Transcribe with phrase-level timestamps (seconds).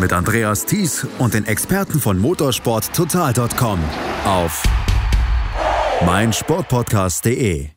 [0.00, 3.80] mit Andreas Thies und den Experten von motorsporttotal.com
[4.24, 4.62] auf
[6.04, 7.68] meinsportpodcast.de.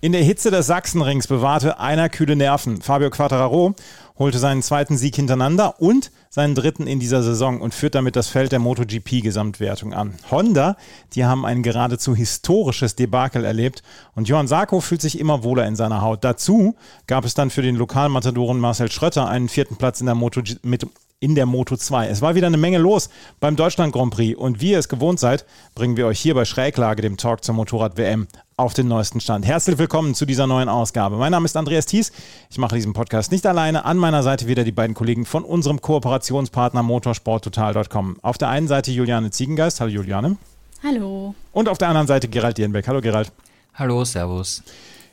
[0.00, 2.82] In der Hitze des Sachsenrings bewahrte einer kühle Nerven.
[2.82, 3.74] Fabio Quattararo
[4.18, 8.28] holte seinen zweiten Sieg hintereinander und seinen dritten in dieser Saison und führt damit das
[8.28, 10.14] Feld der MotoGP-Gesamtwertung an.
[10.30, 10.76] Honda,
[11.14, 13.82] die haben ein geradezu historisches Debakel erlebt
[14.14, 16.24] und Johann Sarko fühlt sich immer wohler in seiner Haut.
[16.24, 20.42] Dazu gab es dann für den Lokalmatadoren Marcel Schrötter einen vierten Platz in der Moto
[20.62, 20.86] mit
[21.18, 22.08] in der Moto 2.
[22.08, 23.08] Es war wieder eine Menge los
[23.40, 26.44] beim Deutschland Grand Prix und wie ihr es gewohnt seid, bringen wir euch hier bei
[26.44, 29.44] Schräglage, dem Talk zur Motorrad WM, auf den neuesten Stand.
[29.44, 31.16] Herzlich willkommen zu dieser neuen Ausgabe.
[31.16, 32.10] Mein Name ist Andreas Thies.
[32.50, 33.84] Ich mache diesen Podcast nicht alleine.
[33.84, 38.16] An meiner Seite wieder die beiden Kollegen von unserem Kooperationspartner motorsporttotal.com.
[38.22, 39.82] Auf der einen Seite Juliane Ziegengeist.
[39.82, 40.38] Hallo Juliane.
[40.82, 41.34] Hallo.
[41.52, 42.88] Und auf der anderen Seite Gerald Dierenbeck.
[42.88, 43.30] Hallo Gerald.
[43.74, 44.62] Hallo, Servus.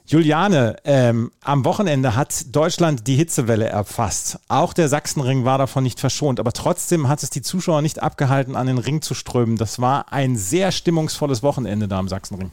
[0.06, 4.40] Juliane, ähm, am Wochenende hat Deutschland die Hitzewelle erfasst.
[4.48, 8.56] Auch der Sachsenring war davon nicht verschont, aber trotzdem hat es die Zuschauer nicht abgehalten,
[8.56, 9.58] an den Ring zu strömen.
[9.58, 12.52] Das war ein sehr stimmungsvolles Wochenende da am Sachsenring.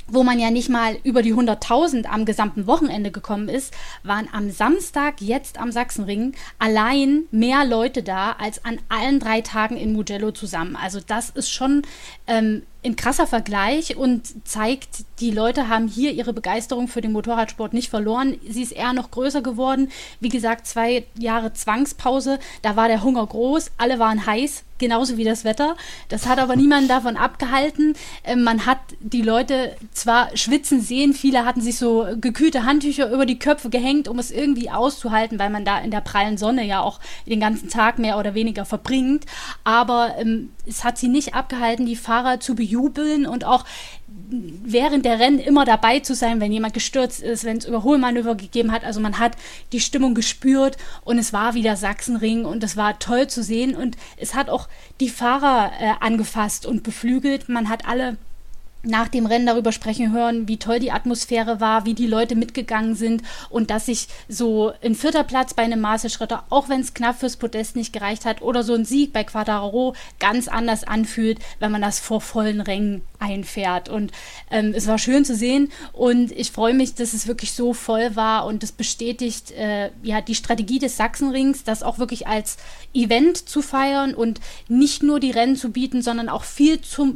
[0.09, 3.75] wo man ja nicht mal über die 100.000 am gesamten Wochenende gekommen ist,
[4.05, 9.77] waren am Samstag jetzt am Sachsenring allein mehr Leute da als an allen drei Tagen
[9.77, 10.77] in Mugello zusammen.
[10.77, 11.83] Also das ist schon
[12.29, 17.75] ähm, ein krasser Vergleich und zeigt, die Leute haben hier ihre Begeisterung für den Motorradsport
[17.75, 18.39] nicht verloren.
[18.49, 19.91] Sie ist eher noch größer geworden.
[20.21, 25.25] Wie gesagt, zwei Jahre Zwangspause, da war der Hunger groß, alle waren heiß, genauso wie
[25.25, 25.77] das Wetter.
[26.09, 27.95] Das hat aber niemanden davon abgehalten.
[28.25, 33.27] Ähm, man hat die Leute zwar schwitzen sehen, viele hatten sich so gekühlte Handtücher über
[33.27, 36.81] die Köpfe gehängt, um es irgendwie auszuhalten, weil man da in der prallen Sonne ja
[36.81, 39.25] auch den ganzen Tag mehr oder weniger verbringt.
[39.65, 43.65] Aber ähm, es hat sie nicht abgehalten, die Fahrer zu bejubeln und auch
[44.29, 48.73] während der Rennen immer dabei zu sein, wenn jemand gestürzt ist, wenn es Überholmanöver gegeben
[48.73, 48.85] hat.
[48.85, 49.37] Also man hat
[49.73, 53.97] die Stimmung gespürt und es war wieder Sachsenring und es war toll zu sehen und
[54.17, 54.69] es hat auch
[55.01, 57.49] die Fahrer äh, angefasst und beflügelt.
[57.49, 58.17] Man hat alle
[58.87, 62.95] nach dem Rennen darüber sprechen hören, wie toll die Atmosphäre war, wie die Leute mitgegangen
[62.95, 67.19] sind und dass sich so ein vierter Platz bei einem Marcelschritter, auch wenn es knapp
[67.19, 71.73] fürs Podest nicht gereicht hat, oder so ein Sieg bei Quadraro ganz anders anfühlt, wenn
[71.73, 73.89] man das vor vollen Rängen einfährt.
[73.89, 74.13] Und
[74.51, 78.17] ähm, es war schön zu sehen und ich freue mich, dass es wirklich so voll
[78.17, 82.57] war und das bestätigt äh, ja die Strategie des Sachsenrings, das auch wirklich als
[82.95, 87.15] Event zu feiern und nicht nur die Rennen zu bieten, sondern auch viel zum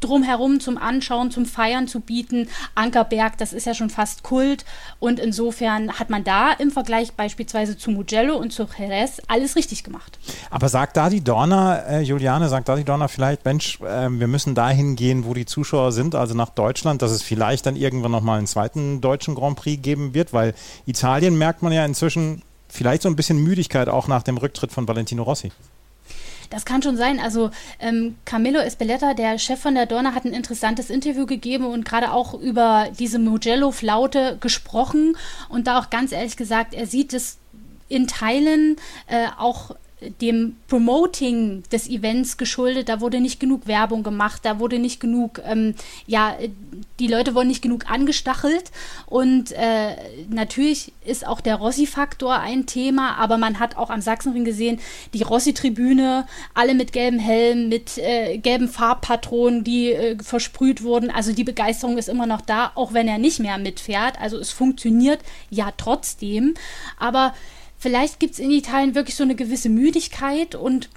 [0.00, 2.48] drumherum zum Anschauen, zum Feiern zu bieten.
[2.74, 4.64] Ankerberg, das ist ja schon fast Kult.
[4.98, 9.84] Und insofern hat man da im Vergleich beispielsweise zu Mugello und zu Jerez alles richtig
[9.84, 10.18] gemacht.
[10.50, 14.26] Aber sagt da die Dorna, äh, Juliane, sagt da die Dorna vielleicht, Mensch, äh, wir
[14.26, 18.12] müssen dahin gehen, wo die Zuschauer sind, also nach Deutschland, dass es vielleicht dann irgendwann
[18.12, 20.54] nochmal einen zweiten deutschen Grand Prix geben wird, weil
[20.86, 24.86] Italien merkt man ja inzwischen vielleicht so ein bisschen Müdigkeit auch nach dem Rücktritt von
[24.86, 25.52] Valentino Rossi.
[26.50, 27.20] Das kann schon sein.
[27.20, 31.84] Also ähm, Camillo Espeleta, der Chef von der Dorna, hat ein interessantes Interview gegeben und
[31.84, 35.16] gerade auch über diese Mugello-Flaute gesprochen
[35.48, 37.38] und da auch ganz ehrlich gesagt, er sieht es
[37.88, 38.76] in Teilen
[39.06, 39.76] äh, auch
[40.20, 42.88] dem Promoting des Events geschuldet.
[42.88, 45.74] Da wurde nicht genug Werbung gemacht, da wurde nicht genug, ähm,
[46.06, 46.36] ja,
[46.98, 48.70] die Leute wurden nicht genug angestachelt.
[49.06, 49.96] Und äh,
[50.28, 54.80] natürlich ist auch der Rossi-Faktor ein Thema, aber man hat auch am Sachsenring gesehen,
[55.12, 61.10] die Rossi-Tribüne, alle mit gelben Helmen, mit äh, gelben Farbpatronen, die äh, versprüht wurden.
[61.10, 64.20] Also die Begeisterung ist immer noch da, auch wenn er nicht mehr mitfährt.
[64.20, 65.20] Also es funktioniert
[65.50, 66.54] ja trotzdem.
[66.98, 67.34] Aber
[67.80, 70.88] vielleicht gibt es in Italien wirklich so eine gewisse Müdigkeit und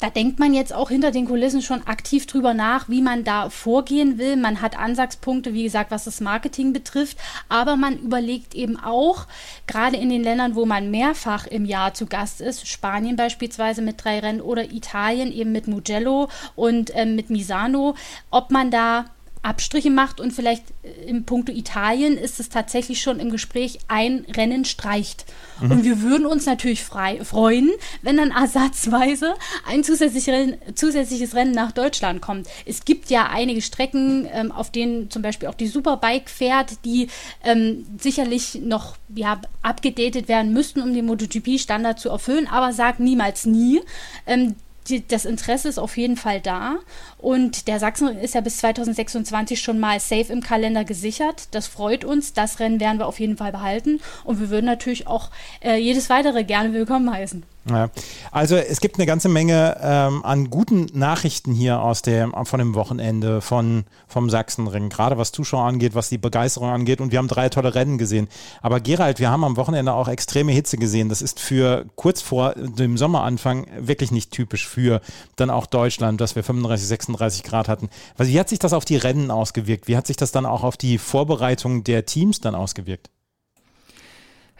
[0.00, 3.48] da denkt man jetzt auch hinter den Kulissen schon aktiv drüber nach, wie man da
[3.48, 4.36] vorgehen will.
[4.36, 7.16] Man hat Ansatzpunkte, wie gesagt, was das Marketing betrifft,
[7.48, 9.26] aber man überlegt eben auch,
[9.66, 14.04] gerade in den Ländern, wo man mehrfach im Jahr zu Gast ist, Spanien beispielsweise mit
[14.04, 17.94] drei Rennen oder Italien eben mit Mugello und äh, mit Misano,
[18.30, 19.06] ob man da
[19.44, 24.26] Abstriche macht und vielleicht äh, im Punkto Italien ist es tatsächlich schon im Gespräch, ein
[24.34, 25.26] Rennen streicht.
[25.60, 25.70] Mhm.
[25.70, 27.70] Und wir würden uns natürlich frei, freuen,
[28.02, 29.34] wenn dann ersatzweise
[29.66, 32.48] ein zusätzliches Rennen, zusätzliches Rennen nach Deutschland kommt.
[32.64, 37.08] Es gibt ja einige Strecken, ähm, auf denen zum Beispiel auch die Superbike fährt, die
[37.44, 43.46] ähm, sicherlich noch ja, abgedatet werden müssten, um den MotoGP-Standard zu erfüllen, aber sagt niemals
[43.46, 43.80] nie.
[44.26, 44.56] Ähm,
[44.88, 46.76] die, das Interesse ist auf jeden Fall da.
[47.18, 51.48] Und der Sachsen ist ja bis 2026 schon mal safe im Kalender gesichert.
[51.52, 52.32] Das freut uns.
[52.32, 54.00] Das Rennen werden wir auf jeden Fall behalten.
[54.24, 55.30] Und wir würden natürlich auch
[55.62, 57.44] äh, jedes weitere gerne willkommen heißen.
[57.68, 57.88] Ja.
[58.30, 62.74] Also es gibt eine ganze Menge ähm, an guten Nachrichten hier aus dem, von dem
[62.74, 67.28] Wochenende von, vom Sachsenring, gerade was Zuschauer angeht, was die Begeisterung angeht und wir haben
[67.28, 68.28] drei tolle Rennen gesehen.
[68.60, 71.08] Aber Gerald, wir haben am Wochenende auch extreme Hitze gesehen.
[71.08, 75.00] Das ist für kurz vor dem Sommeranfang wirklich nicht typisch für
[75.36, 77.88] dann auch Deutschland, dass wir 35, 36 Grad hatten.
[78.18, 79.88] Also wie hat sich das auf die Rennen ausgewirkt?
[79.88, 83.13] Wie hat sich das dann auch auf die Vorbereitung der Teams dann ausgewirkt?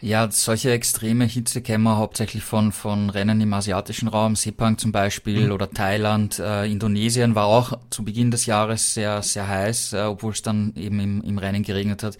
[0.01, 4.91] Ja, solche extreme Hitze kennen wir hauptsächlich von, von Rennen im asiatischen Raum, Sepang zum
[4.91, 5.51] Beispiel mhm.
[5.53, 6.37] oder Thailand.
[6.37, 10.73] Äh, Indonesien war auch zu Beginn des Jahres sehr, sehr heiß, äh, obwohl es dann
[10.75, 12.17] eben im, im Rennen geregnet hat.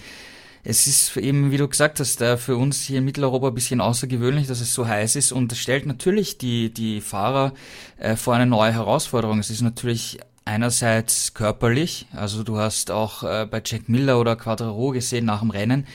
[0.63, 3.81] Es ist eben, wie du gesagt hast, äh, für uns hier in Mitteleuropa ein bisschen
[3.81, 7.53] außergewöhnlich, dass es so heiß ist und das stellt natürlich die, die Fahrer
[7.97, 9.37] äh, vor eine neue Herausforderung.
[9.39, 14.91] Es ist natürlich einerseits körperlich, also du hast auch äh, bei Jack Miller oder Quadraro
[14.91, 15.85] gesehen nach dem Rennen,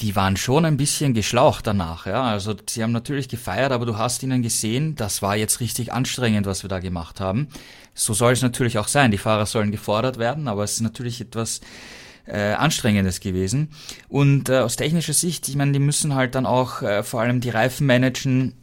[0.00, 2.22] die waren schon ein bisschen geschlaucht danach, ja.
[2.22, 6.46] Also sie haben natürlich gefeiert, aber du hast ihnen gesehen, das war jetzt richtig anstrengend,
[6.46, 7.48] was wir da gemacht haben.
[7.94, 9.10] So soll es natürlich auch sein.
[9.10, 11.60] Die Fahrer sollen gefordert werden, aber es ist natürlich etwas
[12.26, 13.70] äh, Anstrengendes gewesen.
[14.08, 17.40] Und äh, aus technischer Sicht, ich meine, die müssen halt dann auch äh, vor allem
[17.40, 18.54] die Reifen managen.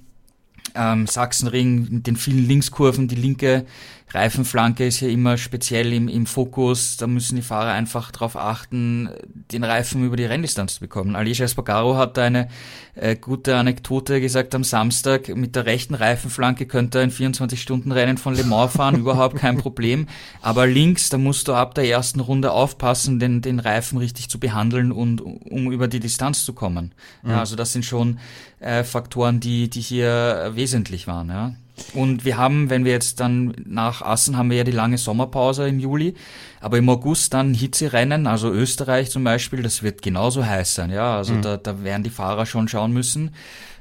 [0.75, 3.65] Ähm, Sachsenring mit den vielen Linkskurven, die linke
[4.11, 6.97] Reifenflanke ist hier immer speziell im, im Fokus.
[6.97, 9.09] Da müssen die Fahrer einfach darauf achten,
[9.51, 11.15] den Reifen über die Renndistanz zu bekommen.
[11.15, 12.47] Alicia Espargaro hat eine
[12.95, 15.29] äh, gute Anekdote gesagt am Samstag.
[15.35, 20.07] Mit der rechten Reifenflanke könnte er ein 24-Stunden-Rennen von Le Mans fahren, überhaupt kein Problem.
[20.41, 24.39] Aber links, da musst du ab der ersten Runde aufpassen, den, den Reifen richtig zu
[24.39, 26.93] behandeln und um über die Distanz zu kommen.
[27.21, 27.31] Mhm.
[27.31, 28.19] Ja, also das sind schon
[28.59, 31.29] äh, Faktoren, die, die hier wesentlich waren.
[31.29, 31.53] Ja.
[31.93, 35.67] Und wir haben, wenn wir jetzt dann nach Assen haben wir ja die lange Sommerpause
[35.67, 36.15] im Juli,
[36.61, 41.17] aber im August dann Hitzerennen, also Österreich zum Beispiel, das wird genauso heiß sein, ja.
[41.17, 41.41] Also mhm.
[41.41, 43.33] da, da werden die Fahrer schon schauen müssen,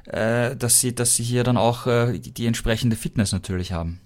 [0.06, 4.00] äh, dass sie, dass sie hier dann auch äh, die, die entsprechende Fitness natürlich haben.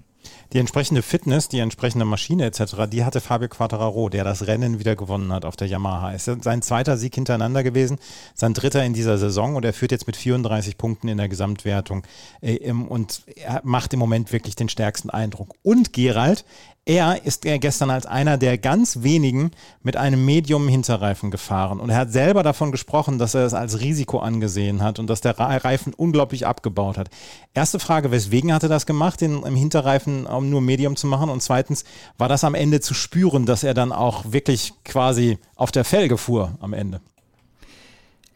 [0.52, 4.96] Die entsprechende Fitness, die entsprechende Maschine etc., die hatte Fabio Quattararo, der das Rennen wieder
[4.96, 6.12] gewonnen hat auf der Yamaha.
[6.12, 7.98] Es ist sein zweiter Sieg hintereinander gewesen,
[8.34, 12.02] sein dritter in dieser Saison und er führt jetzt mit 34 Punkten in der Gesamtwertung
[12.42, 15.54] äh, und er macht im Moment wirklich den stärksten Eindruck.
[15.62, 16.44] Und Gerald,
[16.84, 21.78] er ist gestern als einer der ganz wenigen mit einem Medium-Hinterreifen gefahren.
[21.78, 25.20] Und er hat selber davon gesprochen, dass er es als Risiko angesehen hat und dass
[25.20, 27.08] der Reifen unglaublich abgebaut hat.
[27.54, 31.30] Erste Frage, weswegen hat er das gemacht, den im Hinterreifen um nur Medium zu machen?
[31.30, 31.84] Und zweitens,
[32.18, 36.18] war das am Ende zu spüren, dass er dann auch wirklich quasi auf der Felge
[36.18, 37.00] fuhr am Ende?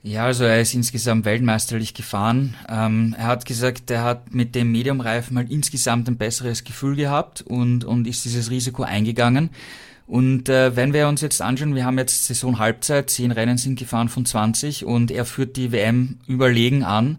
[0.06, 2.54] Ja, also er ist insgesamt weltmeisterlich gefahren.
[2.68, 7.42] Ähm, er hat gesagt, er hat mit dem Mediumreifen halt insgesamt ein besseres Gefühl gehabt
[7.42, 9.50] und, und ist dieses Risiko eingegangen.
[10.06, 13.80] Und äh, wenn wir uns jetzt anschauen, wir haben jetzt Saison Halbzeit, zehn Rennen sind
[13.80, 17.18] gefahren von 20 und er führt die WM überlegen an.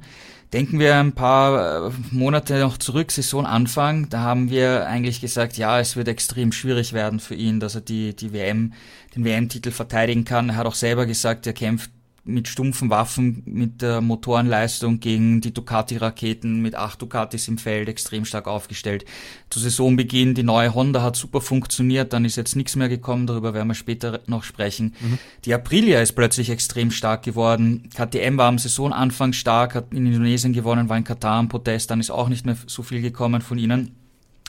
[0.53, 5.77] Denken wir ein paar äh, Monate noch zurück, Saisonanfang, da haben wir eigentlich gesagt, ja,
[5.81, 8.71] es wird extrem schwierig werden für ihn, dass er die, die WM,
[9.13, 10.51] den WM-Titel verteidigen kann.
[10.51, 11.91] Er hat auch selber gesagt, er kämpft
[12.27, 18.25] mit stumpfen Waffen, mit der Motorenleistung gegen die Ducati-Raketen mit acht Ducatis im Feld extrem
[18.25, 19.05] stark aufgestellt.
[19.49, 23.53] Zu Saisonbeginn, die neue Honda hat super funktioniert, dann ist jetzt nichts mehr gekommen, darüber
[23.53, 24.93] werden wir später noch sprechen.
[24.99, 25.17] Mhm.
[25.45, 27.89] Die Aprilia ist plötzlich extrem stark geworden.
[27.95, 31.99] KTM war am Saisonanfang stark, hat in Indonesien gewonnen, war in Katar am Podest, dann
[31.99, 33.95] ist auch nicht mehr so viel gekommen von ihnen.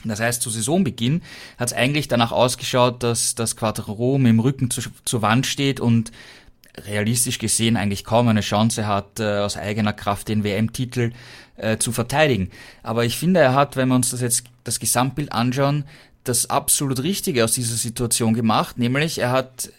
[0.05, 1.21] Das heißt, zu Saisonbeginn
[1.57, 5.79] hat es eigentlich danach ausgeschaut, dass das Quattro mit dem Rücken zu, zur Wand steht
[5.79, 6.11] und
[6.77, 11.11] realistisch gesehen eigentlich kaum eine Chance hat, äh, aus eigener Kraft den WM-Titel
[11.57, 12.49] äh, zu verteidigen.
[12.83, 15.85] Aber ich finde, er hat, wenn wir uns das jetzt das Gesamtbild anschauen,
[16.23, 19.71] das absolut Richtige aus dieser Situation gemacht, nämlich er hat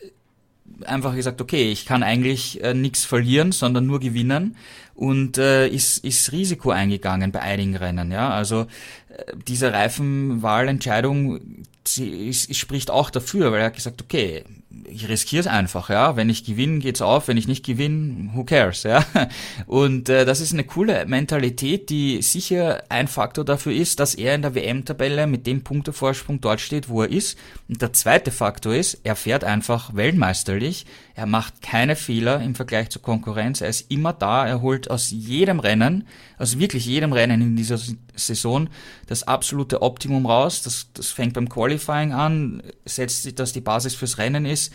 [0.84, 4.56] einfach gesagt, okay, ich kann eigentlich äh, nichts verlieren, sondern nur gewinnen
[5.00, 8.12] und äh, ist, ist Risiko eingegangen bei einigen Rennen.
[8.12, 8.66] Ja, also
[9.08, 11.40] äh, diese Reifenwahlentscheidung
[11.86, 14.44] sie, sie spricht auch dafür, weil er hat gesagt, okay,
[14.84, 16.16] ich riskiere es einfach, ja.
[16.16, 17.28] Wenn ich gewinne, geht's auf.
[17.28, 19.04] Wenn ich nicht gewinne, who cares, ja.
[19.66, 24.34] Und äh, das ist eine coole Mentalität, die sicher ein Faktor dafür ist, dass er
[24.34, 27.38] in der WM-Tabelle mit dem Punktevorsprung dort steht, wo er ist.
[27.68, 30.86] Und der zweite Faktor ist, er fährt einfach weltmeisterlich.
[31.14, 33.60] Er macht keine Fehler im Vergleich zur Konkurrenz.
[33.60, 34.46] Er ist immer da.
[34.46, 36.06] Er holt aus jedem Rennen,
[36.38, 37.78] aus wirklich jedem Rennen in dieser
[38.14, 38.68] Saison
[39.06, 40.62] das absolute Optimum raus.
[40.62, 44.72] Das, das fängt beim Qualifying an, setzt sich, dass die Basis fürs Rennen ist.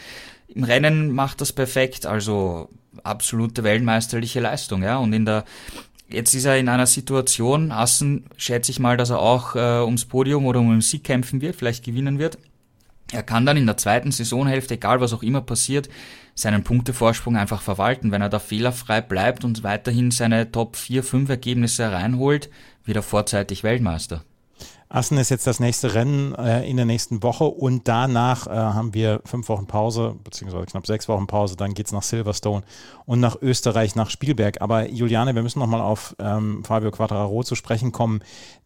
[0.47, 2.69] Im Rennen macht das perfekt, also
[3.03, 4.97] absolute weltmeisterliche Leistung, ja.
[4.97, 5.43] Und in der
[6.07, 10.05] Jetzt ist er in einer Situation, Assen schätze ich mal, dass er auch äh, ums
[10.05, 12.37] Podium oder um den Sieg kämpfen wird, vielleicht gewinnen wird.
[13.11, 15.89] Er kann dann in der zweiten Saisonhälfte, egal was auch immer passiert,
[16.35, 18.11] seinen Punktevorsprung einfach verwalten.
[18.11, 22.49] Wenn er da fehlerfrei bleibt und weiterhin seine Top 4, 5 Ergebnisse reinholt,
[22.83, 24.23] wieder vorzeitig Weltmeister.
[24.95, 28.93] Assen ist jetzt das nächste Rennen äh, in der nächsten Woche und danach äh, haben
[28.93, 31.57] wir fünf Wochen Pause, beziehungsweise knapp sechs Wochen Pause.
[31.57, 32.63] Dann geht es nach Silverstone
[33.05, 34.61] und nach Österreich, nach Spielberg.
[34.61, 38.21] Aber Juliane, wir müssen nochmal auf ähm, Fabio Quattararo zu sprechen kommen,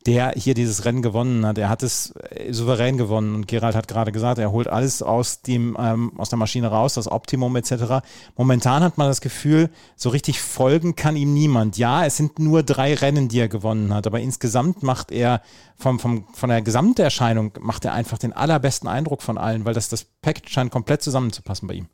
[0.06, 1.58] der hier dieses Rennen gewonnen hat.
[1.58, 5.42] Er hat es äh, souverän gewonnen und Gerald hat gerade gesagt, er holt alles aus,
[5.42, 8.06] dem, ähm, aus der Maschine raus, das Optimum etc.
[8.38, 11.78] Momentan hat man das Gefühl, so richtig folgen kann ihm niemand.
[11.78, 15.42] Ja, es sind nur drei Rennen, die er gewonnen hat, aber insgesamt macht er
[15.76, 19.90] vom, vom, von der Gesamterscheinung macht er einfach den allerbesten Eindruck von allen, weil das,
[19.90, 21.88] das Package scheint komplett zusammenzupassen bei ihm.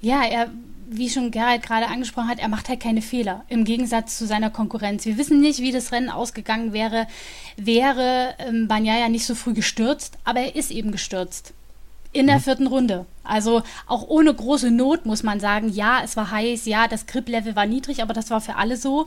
[0.00, 0.50] Ja, er,
[0.88, 4.50] wie schon Gerald gerade angesprochen hat, er macht halt keine Fehler im Gegensatz zu seiner
[4.50, 5.04] Konkurrenz.
[5.04, 7.06] Wir wissen nicht, wie das Rennen ausgegangen wäre,
[7.56, 11.54] wäre ähm, Banyaya nicht so früh gestürzt, aber er ist eben gestürzt
[12.16, 12.42] in der mhm.
[12.42, 13.06] vierten Runde.
[13.24, 17.56] Also auch ohne große Not muss man sagen, ja, es war heiß, ja, das Grip-Level
[17.56, 19.06] war niedrig, aber das war für alle so.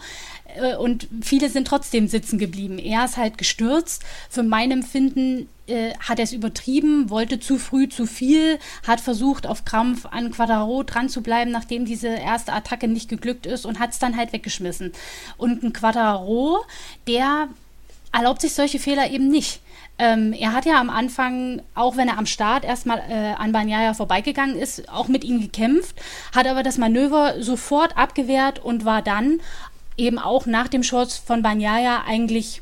[0.56, 2.78] Äh, und viele sind trotzdem sitzen geblieben.
[2.78, 4.04] Er ist halt gestürzt.
[4.30, 9.48] Für mein Empfinden äh, hat er es übertrieben, wollte zu früh zu viel, hat versucht,
[9.48, 13.80] auf Krampf an Quadraro dran zu bleiben, nachdem diese erste Attacke nicht geglückt ist und
[13.80, 14.92] hat es dann halt weggeschmissen.
[15.38, 16.60] Und ein Quadraro,
[17.08, 17.48] der
[18.12, 19.62] erlaubt sich solche Fehler eben nicht.
[20.00, 23.94] Ähm, er hat ja am Anfang, auch wenn er am Start erstmal äh, an Banyaya
[23.94, 25.96] vorbeigegangen ist, auch mit ihm gekämpft,
[26.34, 29.42] hat aber das Manöver sofort abgewehrt und war dann
[29.98, 32.62] eben auch nach dem Schuss von Banyaya eigentlich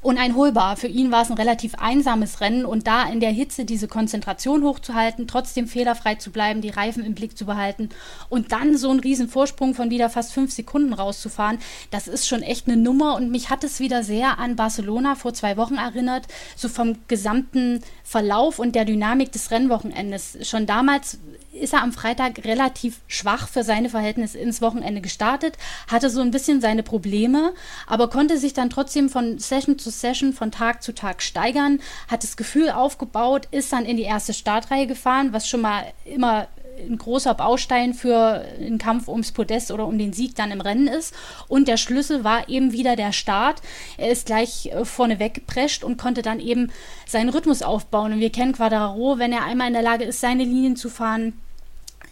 [0.00, 0.76] uneinholbar.
[0.76, 4.62] Für ihn war es ein relativ einsames Rennen und da in der Hitze diese Konzentration
[4.62, 7.88] hochzuhalten, trotzdem fehlerfrei zu bleiben, die Reifen im Blick zu behalten
[8.28, 11.58] und dann so einen riesen Vorsprung von wieder fast fünf Sekunden rauszufahren,
[11.90, 15.34] das ist schon echt eine Nummer und mich hat es wieder sehr an Barcelona vor
[15.34, 16.26] zwei Wochen erinnert,
[16.56, 20.38] so vom gesamten Verlauf und der Dynamik des Rennwochenendes.
[20.48, 21.18] Schon damals
[21.60, 25.56] ist er am Freitag relativ schwach für seine Verhältnisse ins Wochenende gestartet,
[25.90, 27.52] hatte so ein bisschen seine Probleme,
[27.86, 32.22] aber konnte sich dann trotzdem von Session zu Session, von Tag zu Tag steigern, hat
[32.22, 36.48] das Gefühl aufgebaut, ist dann in die erste Startreihe gefahren, was schon mal immer
[36.78, 40.86] ein großer Baustein für einen Kampf ums Podest oder um den Sieg dann im Rennen
[40.86, 41.14] ist.
[41.48, 43.62] Und der Schlüssel war eben wieder der Start.
[43.96, 46.70] Er ist gleich äh, vorne weggeprescht und konnte dann eben
[47.06, 48.12] seinen Rhythmus aufbauen.
[48.12, 51.34] Und wir kennen Quadraro, wenn er einmal in der Lage ist, seine Linien zu fahren,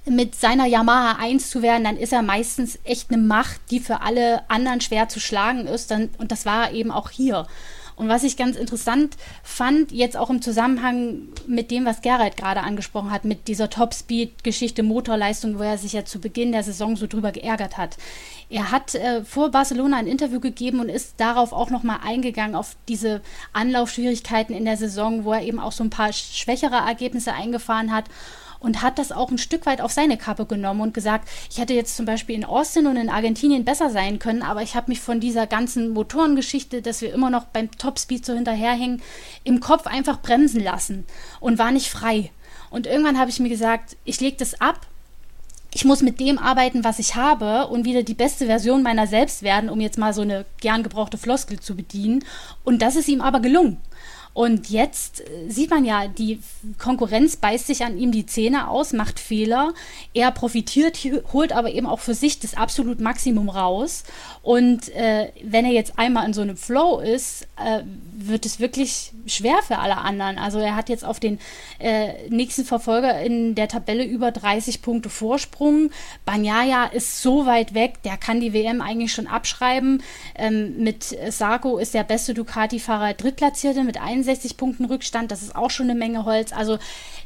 [0.08, 4.02] mit seiner Yamaha 1 zu werden, dann ist er meistens echt eine Macht, die für
[4.02, 5.90] alle anderen schwer zu schlagen ist.
[5.90, 7.46] Dann, und das war eben auch hier.
[7.96, 12.60] Und was ich ganz interessant fand, jetzt auch im Zusammenhang mit dem, was Gerald gerade
[12.60, 17.06] angesprochen hat, mit dieser Topspeed-Geschichte Motorleistung, wo er sich ja zu Beginn der Saison so
[17.06, 17.96] drüber geärgert hat.
[18.50, 22.76] Er hat äh, vor Barcelona ein Interview gegeben und ist darauf auch nochmal eingegangen, auf
[22.86, 23.22] diese
[23.54, 28.04] Anlaufschwierigkeiten in der Saison, wo er eben auch so ein paar schwächere Ergebnisse eingefahren hat
[28.58, 31.74] und hat das auch ein Stück weit auf seine Kappe genommen und gesagt, ich hätte
[31.74, 35.00] jetzt zum Beispiel in Austin und in Argentinien besser sein können, aber ich habe mich
[35.00, 39.02] von dieser ganzen Motorengeschichte, dass wir immer noch beim Topspeed so hinterherhängen,
[39.44, 41.04] im Kopf einfach bremsen lassen
[41.40, 42.30] und war nicht frei.
[42.70, 44.86] Und irgendwann habe ich mir gesagt, ich lege das ab,
[45.76, 49.42] ich muss mit dem arbeiten, was ich habe und wieder die beste Version meiner selbst
[49.42, 52.24] werden, um jetzt mal so eine gern gebrauchte Floskel zu bedienen.
[52.64, 53.76] Und das ist ihm aber gelungen.
[54.36, 56.40] Und jetzt äh, sieht man ja, die
[56.76, 59.72] Konkurrenz beißt sich an ihm die Zähne aus, macht Fehler.
[60.12, 60.98] Er profitiert,
[61.32, 64.04] holt aber eben auch für sich das absolut Maximum raus.
[64.42, 67.80] Und äh, wenn er jetzt einmal in so einem Flow ist, äh,
[68.12, 70.36] wird es wirklich schwer für alle anderen.
[70.36, 71.38] Also er hat jetzt auf den
[71.78, 75.90] äh, nächsten Verfolger in der Tabelle über 30 Punkte Vorsprung.
[76.26, 80.02] Banyaya ist so weit weg, der kann die WM eigentlich schon abschreiben.
[80.34, 85.54] Ähm, mit Sarko ist der beste Ducati-Fahrer Drittplatzierte mit 61 61 Punkten Rückstand, das ist
[85.54, 86.52] auch schon eine Menge Holz.
[86.52, 86.78] Also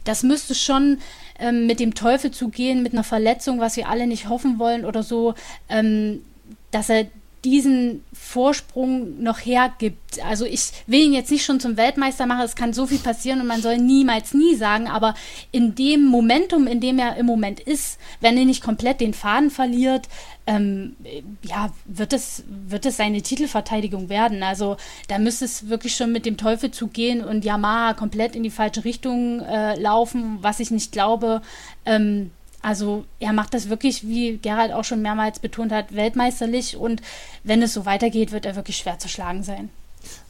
[0.05, 0.99] das müsste schon
[1.39, 5.03] ähm, mit dem Teufel zugehen, mit einer Verletzung, was wir alle nicht hoffen wollen oder
[5.03, 5.35] so,
[5.69, 6.23] ähm,
[6.71, 7.07] dass er
[7.45, 10.23] diesen Vorsprung noch hergibt.
[10.25, 13.41] Also ich will ihn jetzt nicht schon zum Weltmeister machen, es kann so viel passieren
[13.41, 15.15] und man soll niemals nie sagen, aber
[15.51, 19.51] in dem Momentum, in dem er im Moment ist, wenn er nicht komplett den Faden
[19.51, 20.09] verliert,
[20.47, 20.97] ähm,
[21.43, 24.43] ja, wird es, wird es seine Titelverteidigung werden.
[24.43, 24.77] Also
[25.09, 28.85] da müsste es wirklich schon mit dem Teufel zugehen und Yamaha komplett in die falsche
[28.85, 31.41] Richtung äh, laufen, was ich nicht glaube.
[31.87, 37.03] Ähm, also er macht das wirklich, wie Gerald auch schon mehrmals betont hat, weltmeisterlich und
[37.45, 39.71] wenn es so weitergeht, wird er wirklich schwer zu schlagen sein.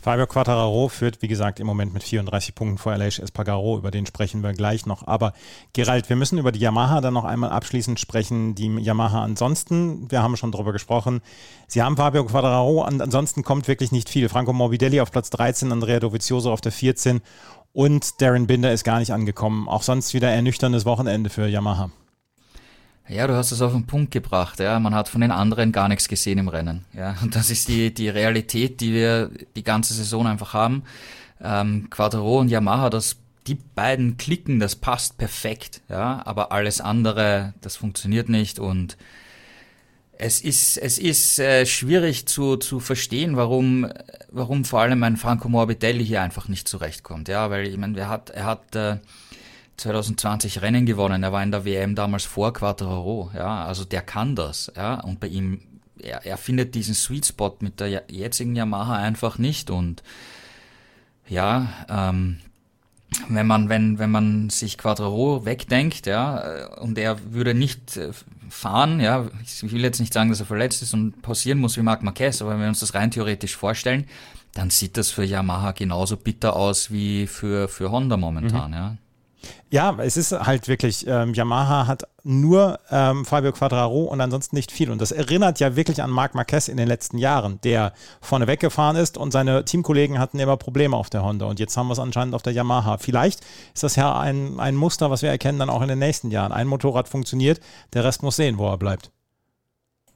[0.02, 3.78] Fabio Quattararo führt, wie gesagt, im Moment mit 34 Punkten vor Aleix Espargaro.
[3.78, 5.06] Über den sprechen wir gleich noch.
[5.06, 5.32] Aber
[5.72, 8.54] Gerald, wir müssen über die Yamaha dann noch einmal abschließend sprechen.
[8.54, 11.20] Die Yamaha ansonsten, wir haben schon darüber gesprochen.
[11.68, 14.28] Sie haben Fabio Quattararo, ansonsten kommt wirklich nicht viel.
[14.28, 17.20] Franco Morbidelli auf Platz 13, Andrea Dovizioso auf der 14
[17.72, 19.68] und Darren Binder ist gar nicht angekommen.
[19.68, 21.90] Auch sonst wieder ernüchterndes Wochenende für Yamaha.
[23.10, 24.60] Ja, du hast es auf den Punkt gebracht.
[24.60, 26.84] Ja, man hat von den anderen gar nichts gesehen im Rennen.
[26.92, 30.84] Ja, und das ist die die Realität, die wir die ganze Saison einfach haben.
[31.42, 35.80] Ähm, Quattro und Yamaha, das die beiden klicken, das passt perfekt.
[35.88, 38.96] Ja, aber alles andere, das funktioniert nicht und
[40.22, 43.90] es ist, es ist äh, schwierig zu, zu verstehen, warum,
[44.30, 47.28] warum vor allem ein Franco Morbidelli hier einfach nicht zurechtkommt.
[47.28, 48.98] Ja, weil ich meine, er hat, er hat äh,
[49.76, 51.22] 2020 Rennen gewonnen.
[51.22, 55.20] Er war in der WM damals vor Quattro, ja, also der kann das, ja, und
[55.20, 55.60] bei ihm,
[55.98, 60.02] er, er findet diesen Sweet Spot mit der jetzigen Yamaha einfach nicht und
[61.28, 62.38] ja, ähm,
[63.28, 68.10] wenn man, wenn, wenn man sich Quattro wegdenkt, ja, und er würde nicht äh,
[68.48, 71.82] fahren, ja, ich will jetzt nicht sagen, dass er verletzt ist und pausieren muss wie
[71.82, 74.06] Marc Marquez, aber wenn wir uns das rein theoretisch vorstellen,
[74.54, 78.76] dann sieht das für Yamaha genauso bitter aus wie für, für Honda momentan, mhm.
[78.76, 78.96] ja.
[79.70, 84.72] Ja, es ist halt wirklich, ähm, Yamaha hat nur ähm, Fabio Quadraro und ansonsten nicht
[84.72, 84.90] viel.
[84.90, 88.96] Und das erinnert ja wirklich an Marc Marquez in den letzten Jahren, der vorne weggefahren
[88.96, 91.46] ist und seine Teamkollegen hatten immer Probleme auf der Honda.
[91.46, 92.98] Und jetzt haben wir es anscheinend auf der Yamaha.
[92.98, 93.40] Vielleicht
[93.74, 96.52] ist das ja ein, ein Muster, was wir erkennen dann auch in den nächsten Jahren.
[96.52, 97.60] Ein Motorrad funktioniert,
[97.92, 99.10] der Rest muss sehen, wo er bleibt.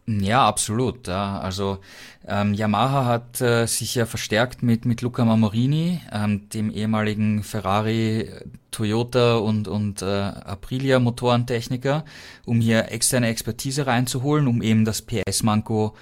[0.07, 1.09] Ja, absolut.
[1.09, 1.38] Ja.
[1.40, 1.79] Also
[2.27, 8.29] ähm, Yamaha hat äh, sich ja verstärkt mit, mit Luca Mamorini, ähm, dem ehemaligen Ferrari,
[8.71, 12.05] Toyota und, und äh, Aprilia Motorentechniker,
[12.45, 15.95] um hier externe Expertise reinzuholen, um eben das PS-Manko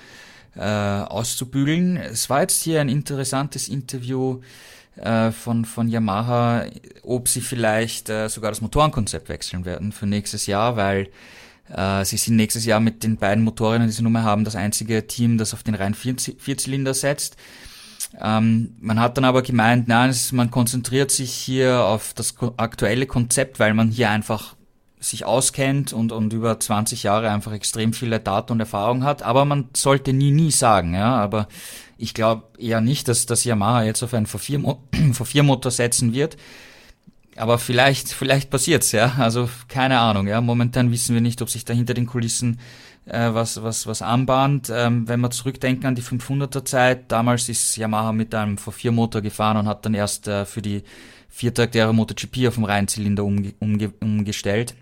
[0.56, 1.96] äh, auszubügeln.
[1.96, 4.40] Es war jetzt hier ein interessantes Interview
[4.96, 6.64] äh, von, von Yamaha,
[7.04, 11.08] ob sie vielleicht äh, sogar das Motorenkonzept wechseln werden für nächstes Jahr, weil äh,
[12.04, 15.38] sie sind nächstes Jahr mit den beiden Motoren, die sie Nummer haben, das einzige Team,
[15.38, 17.36] das auf den reinen Vierzylinder setzt.
[18.20, 23.58] Ähm, man hat dann aber gemeint, nein, man konzentriert sich hier auf das aktuelle Konzept,
[23.58, 24.54] weil man hier einfach
[25.00, 29.22] sich auskennt und, und über 20 Jahre einfach extrem viele Daten und Erfahrung hat.
[29.22, 31.16] Aber man sollte nie, nie sagen, ja.
[31.16, 31.48] Aber
[31.98, 36.36] ich glaube eher nicht, dass das Yamaha jetzt auf einen V4-Motor setzen wird.
[37.36, 39.14] Aber vielleicht, vielleicht passiert's, ja.
[39.18, 40.40] Also keine Ahnung, ja.
[40.40, 42.58] Momentan wissen wir nicht, ob sich da hinter den Kulissen
[43.06, 44.70] äh, was, was, was anbahnt.
[44.74, 49.56] Ähm, wenn wir zurückdenken an die 500er Zeit, damals ist Yamaha mit einem V4-Motor gefahren
[49.56, 50.82] und hat dann erst äh, für die
[51.28, 54.74] viertaktäre MotoGP auf dem Reihenzylinder umge umge umgestellt.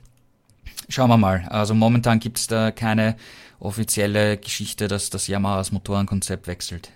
[0.89, 1.47] Schauen wir mal.
[1.49, 3.17] Also momentan gibt's da keine
[3.61, 6.91] offizielle Geschichte, dass das Yamaha das Motorenkonzept wechselt.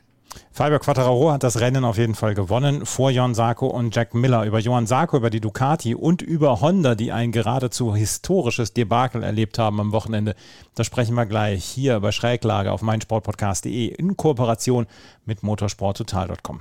[0.52, 4.44] Fabio Quattararo hat das Rennen auf jeden Fall gewonnen vor Johann Sarko und Jack Miller.
[4.44, 9.58] Über Johann Sarko, über die Ducati und über Honda, die ein geradezu historisches Debakel erlebt
[9.58, 10.34] haben am Wochenende.
[10.74, 14.86] Da sprechen wir gleich hier bei Schräglage auf meinsportpodcast.de in Kooperation
[15.24, 16.60] mit motorsporttotal.com.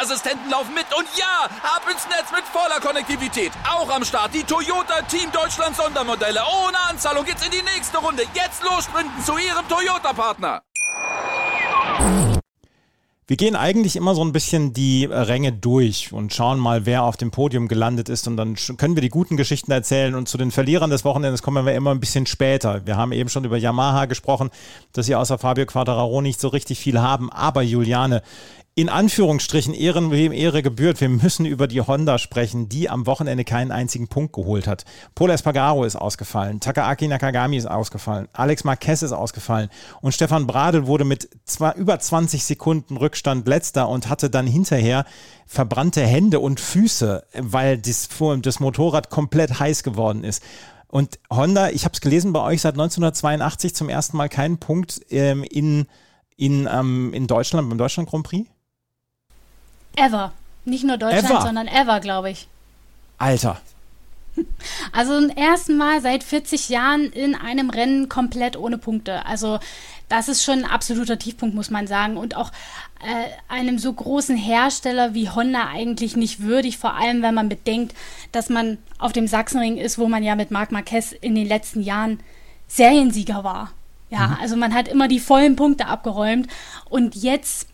[0.01, 0.85] Sicherheitsassistenten laufen mit.
[0.97, 3.51] Und ja, ab ins Netz mit voller Konnektivität.
[3.69, 6.41] Auch am Start die Toyota Team Deutschland Sondermodelle.
[6.65, 8.23] Ohne Anzahlung geht's in die nächste Runde.
[8.33, 10.61] Jetzt los sprinten zu Ihrem Toyota-Partner.
[13.27, 17.15] Wir gehen eigentlich immer so ein bisschen die Ränge durch und schauen mal, wer auf
[17.15, 20.51] dem Podium gelandet ist und dann können wir die guten Geschichten erzählen und zu den
[20.51, 22.85] Verlierern des Wochenendes kommen wir immer ein bisschen später.
[22.85, 24.49] Wir haben eben schon über Yamaha gesprochen,
[24.91, 28.21] dass sie außer Fabio Quattararo nicht so richtig viel haben, aber Juliane,
[28.73, 31.01] in Anführungsstrichen Ehren, wem Ehre gebührt.
[31.01, 34.85] Wir müssen über die Honda sprechen, die am Wochenende keinen einzigen Punkt geholt hat.
[35.13, 40.87] Paul Espargaro ist ausgefallen, Takaaki Nakagami ist ausgefallen, Alex Marquez ist ausgefallen und Stefan Bradl
[40.87, 45.03] wurde mit zwei, über 20 Sekunden Rückstand letzter und hatte dann hinterher
[45.45, 48.07] verbrannte Hände und Füße, weil das,
[48.41, 50.41] das Motorrad komplett heiß geworden ist.
[50.87, 55.01] Und Honda, ich habe es gelesen bei euch seit 1982 zum ersten Mal keinen Punkt
[55.09, 55.87] ähm, in,
[56.37, 58.49] in, ähm, in Deutschland, beim Deutschland Grand Prix?
[59.95, 60.33] Ever.
[60.65, 61.41] Nicht nur Deutschland, ever.
[61.41, 62.47] sondern ever, glaube ich.
[63.17, 63.59] Alter.
[64.93, 69.25] Also zum ersten Mal seit 40 Jahren in einem Rennen komplett ohne Punkte.
[69.25, 69.59] Also
[70.09, 72.17] das ist schon ein absoluter Tiefpunkt, muss man sagen.
[72.17, 72.51] Und auch
[73.01, 77.95] äh, einem so großen Hersteller wie Honda eigentlich nicht würdig, vor allem wenn man bedenkt,
[78.31, 81.81] dass man auf dem Sachsenring ist, wo man ja mit Marc Marquez in den letzten
[81.81, 82.19] Jahren
[82.67, 83.71] Seriensieger war.
[84.09, 84.37] Ja, mhm.
[84.41, 86.47] also man hat immer die vollen Punkte abgeräumt.
[86.89, 87.67] Und jetzt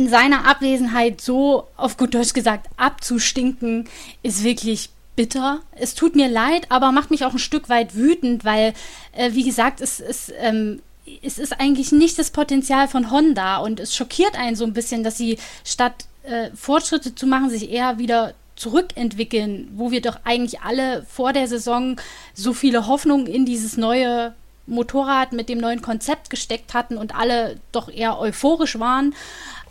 [0.00, 3.86] in seiner Abwesenheit so, auf gut Deutsch gesagt, abzustinken,
[4.22, 5.60] ist wirklich bitter.
[5.72, 8.72] Es tut mir leid, aber macht mich auch ein Stück weit wütend, weil,
[9.12, 10.80] äh, wie gesagt, es, es, ähm,
[11.22, 15.04] es ist eigentlich nicht das Potenzial von Honda und es schockiert einen so ein bisschen,
[15.04, 20.62] dass sie statt äh, Fortschritte zu machen, sich eher wieder zurückentwickeln, wo wir doch eigentlich
[20.62, 21.96] alle vor der Saison
[22.32, 24.34] so viele Hoffnungen in dieses neue
[24.70, 29.14] Motorrad mit dem neuen Konzept gesteckt hatten und alle doch eher euphorisch waren.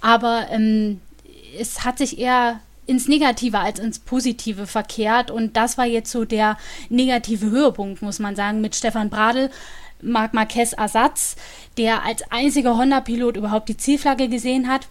[0.02, 1.02] Aber ähm,
[1.58, 5.30] es hat sich eher ins Negative als ins Positive verkehrt.
[5.30, 6.58] Und das war jetzt so der
[6.90, 9.50] negative Höhepunkt, muss man sagen, mit Stefan Bradl.
[10.02, 11.36] Marc Marquez Ersatz,
[11.78, 14.88] der als einziger Honda-Pilot überhaupt die Zielflagge gesehen hat.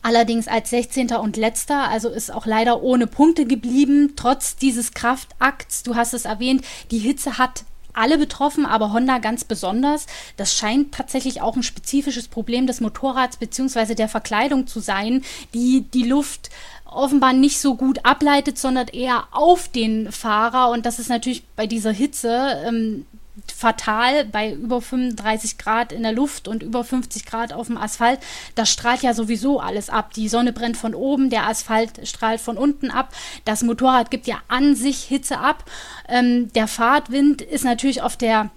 [0.00, 1.12] Allerdings als 16.
[1.12, 5.84] und letzter, also ist auch leider ohne Punkte geblieben, trotz dieses Kraftakts.
[5.84, 10.06] Du hast es erwähnt, die Hitze hat alle betroffen, aber Honda ganz besonders.
[10.36, 13.94] Das scheint tatsächlich auch ein spezifisches Problem des Motorrads bzw.
[13.94, 15.22] der Verkleidung zu sein,
[15.54, 16.50] die die Luft
[16.94, 20.70] offenbar nicht so gut ableitet, sondern eher auf den Fahrer.
[20.70, 23.06] Und das ist natürlich bei dieser Hitze ähm,
[23.52, 28.20] fatal bei über 35 Grad in der Luft und über 50 Grad auf dem Asphalt.
[28.54, 30.12] Das strahlt ja sowieso alles ab.
[30.14, 33.14] Die Sonne brennt von oben, der Asphalt strahlt von unten ab.
[33.44, 35.64] Das Motorrad gibt ja an sich Hitze ab.
[36.08, 38.50] Ähm, der Fahrtwind ist natürlich auf der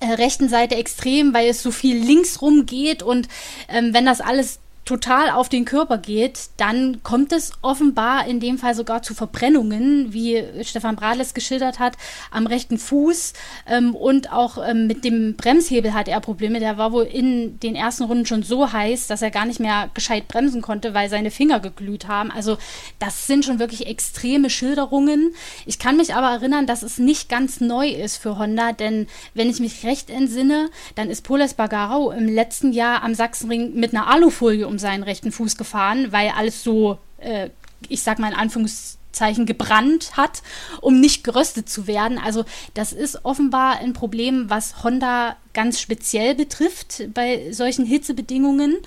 [0.00, 3.28] äh, rechten Seite extrem, weil es so viel links rum geht und
[3.68, 8.58] ähm, wenn das alles total auf den Körper geht, dann kommt es offenbar in dem
[8.58, 11.94] Fall sogar zu Verbrennungen, wie Stefan Bradles geschildert hat,
[12.32, 13.32] am rechten Fuß
[13.68, 16.58] ähm, und auch ähm, mit dem Bremshebel hat er Probleme.
[16.58, 19.88] Der war wohl in den ersten Runden schon so heiß, dass er gar nicht mehr
[19.94, 22.32] gescheit bremsen konnte, weil seine Finger geglüht haben.
[22.32, 22.58] Also
[22.98, 25.32] das sind schon wirklich extreme Schilderungen.
[25.64, 29.48] Ich kann mich aber erinnern, dass es nicht ganz neu ist für Honda, denn wenn
[29.48, 34.08] ich mich recht entsinne, dann ist Poles Bagarau im letzten Jahr am Sachsenring mit einer
[34.08, 37.50] Alufolie um seinen rechten Fuß gefahren, weil alles so, äh,
[37.88, 40.42] ich sag mal in Anführungszeichen, gebrannt hat,
[40.80, 42.18] um nicht geröstet zu werden.
[42.18, 48.78] Also das ist offenbar ein Problem, was Honda ganz speziell betrifft bei solchen Hitzebedingungen.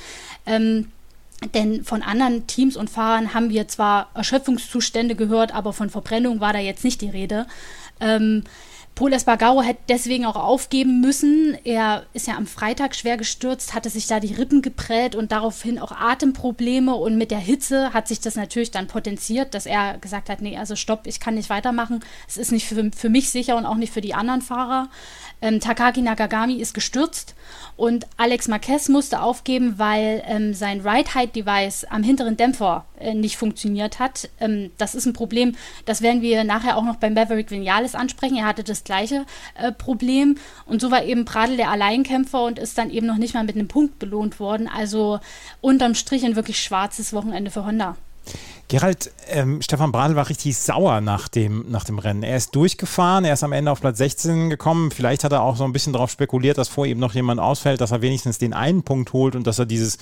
[0.46, 0.92] Ähm,
[1.54, 6.54] denn von anderen Teams und Fahrern haben wir zwar Erschöpfungszustände gehört, aber von Verbrennung war
[6.54, 7.46] da jetzt nicht die Rede.
[8.00, 8.44] Ähm,
[8.96, 11.58] Paul Espargaro hätte deswegen auch aufgeben müssen.
[11.66, 15.80] Er ist ja am Freitag schwer gestürzt, hatte sich da die Rippen geprellt und daraufhin
[15.80, 16.96] auch Atemprobleme.
[16.96, 20.58] Und mit der Hitze hat sich das natürlich dann potenziert, dass er gesagt hat, nee,
[20.58, 22.06] also stopp, ich kann nicht weitermachen.
[22.26, 24.88] Es ist nicht für, für mich sicher und auch nicht für die anderen Fahrer.
[25.46, 27.36] Ähm, Takaki Nakagami ist gestürzt
[27.78, 34.00] und Alex Marquez musste aufgeben, weil ähm, sein Ride-Height-Device am hinteren Dämpfer äh, nicht funktioniert
[34.00, 34.28] hat.
[34.40, 35.56] Ähm, das ist ein Problem,
[35.86, 38.38] das werden wir nachher auch noch beim Maverick Vinales ansprechen.
[38.38, 42.80] Er hatte das gleiche äh, Problem und so war eben Pradel der Alleinkämpfer und ist
[42.80, 44.68] dann eben noch nicht mal mit einem Punkt belohnt worden.
[44.68, 45.20] Also
[45.62, 47.98] unterm Strich ein wirklich schwarzes Wochenende für Honda.
[48.68, 52.24] Gerald, ähm, Stefan Bradl war richtig sauer nach dem, nach dem Rennen.
[52.24, 54.90] Er ist durchgefahren, er ist am Ende auf Platz 16 gekommen.
[54.92, 57.82] Vielleicht hat er auch so ein bisschen darauf spekuliert, dass vor ihm noch jemand ausfällt,
[57.82, 59.98] dass er wenigstens den einen Punkt holt und dass er dieses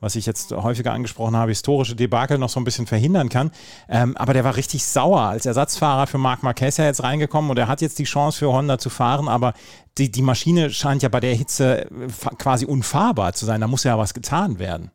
[0.00, 3.50] was ich jetzt häufiger angesprochen habe, historische Debakel noch so ein bisschen verhindern kann.
[3.88, 7.58] Ähm, aber der war richtig sauer als Ersatzfahrer für Marc Marquez ja jetzt reingekommen und
[7.58, 9.54] er hat jetzt die Chance für Honda zu fahren, aber
[9.98, 11.88] die, die Maschine scheint ja bei der Hitze
[12.38, 13.60] quasi unfahrbar zu sein.
[13.60, 14.92] Da muss ja was getan werden.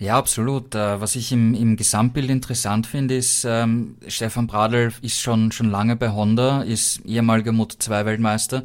[0.00, 0.74] Ja, absolut.
[0.76, 5.70] Äh, was ich im, im Gesamtbild interessant finde, ist, ähm, Stefan Bradl ist schon, schon
[5.70, 8.62] lange bei Honda, ist ehemaliger Moto2-Weltmeister.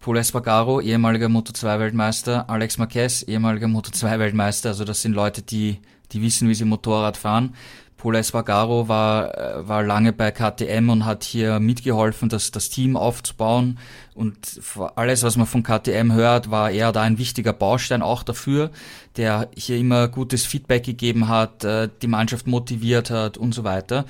[0.00, 2.48] Paul Espargaro, ehemaliger Moto2-Weltmeister.
[2.48, 4.68] Alex Marquez, ehemaliger Moto2-Weltmeister.
[4.68, 5.80] Also das sind Leute, die,
[6.12, 7.54] die wissen, wie sie Motorrad fahren.
[7.98, 12.96] Paul Espargaro war, äh, war lange bei KTM und hat hier mitgeholfen, das, das Team
[12.96, 13.78] aufzubauen.
[14.14, 14.60] Und
[14.94, 18.70] alles, was man von KTM hört, war er da ein wichtiger Baustein auch dafür,
[19.16, 24.06] der hier immer gutes Feedback gegeben hat, äh, die Mannschaft motiviert hat und so weiter.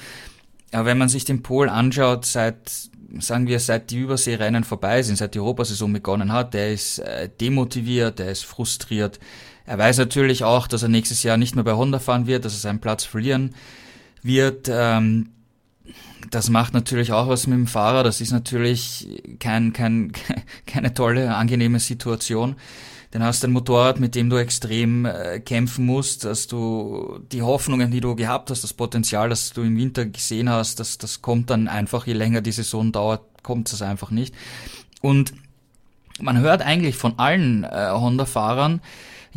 [0.71, 2.71] Aber wenn man sich den Pol anschaut, seit,
[3.19, 7.31] sagen wir, seit die Überseerennen vorbei sind, seit die Europasaison begonnen hat, der ist äh,
[7.41, 9.19] demotiviert, der ist frustriert.
[9.69, 12.55] Er weiß natürlich auch, dass er nächstes Jahr nicht mehr bei Honda fahren wird, dass
[12.55, 13.55] er seinen Platz verlieren
[14.23, 14.67] wird.
[14.73, 15.29] Ähm,
[16.31, 18.03] das macht natürlich auch was mit dem Fahrer.
[18.03, 19.07] Das ist natürlich
[19.39, 20.13] kein, kein,
[20.67, 22.57] keine tolle, angenehme Situation.
[23.11, 27.43] Dann hast du ein Motorrad, mit dem du extrem äh, kämpfen musst, dass du die
[27.43, 31.21] Hoffnungen, die du gehabt hast, das Potenzial, das du im Winter gesehen hast, das, das
[31.21, 34.35] kommt dann einfach, je länger die Saison dauert, kommt es einfach nicht.
[35.03, 35.35] Und
[36.21, 38.81] man hört eigentlich von allen äh, Honda-Fahrern,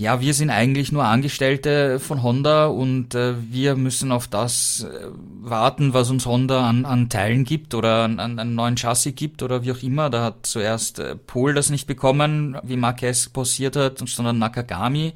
[0.01, 5.07] ja, wir sind eigentlich nur Angestellte von Honda und äh, wir müssen auf das äh,
[5.41, 9.43] warten, was uns Honda an, an Teilen gibt oder an, an einen neuen Chassis gibt
[9.43, 10.09] oder wie auch immer.
[10.09, 15.13] Da hat zuerst äh, Pol das nicht bekommen, wie Marquez posiert hat, sondern Nakagami.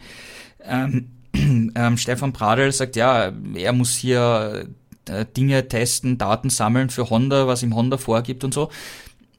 [0.63, 4.67] Ähm, ähm, Stefan Pradel sagt, ja, er muss hier
[5.08, 8.69] äh, Dinge testen, Daten sammeln für Honda, was ihm Honda vorgibt und so.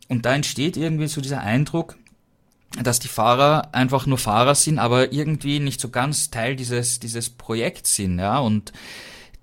[0.09, 1.97] Und da entsteht irgendwie so dieser Eindruck,
[2.83, 7.31] dass die Fahrer einfach nur Fahrer sind, aber irgendwie nicht so ganz Teil dieses, dieses
[7.31, 8.73] Projekts sind, ja, und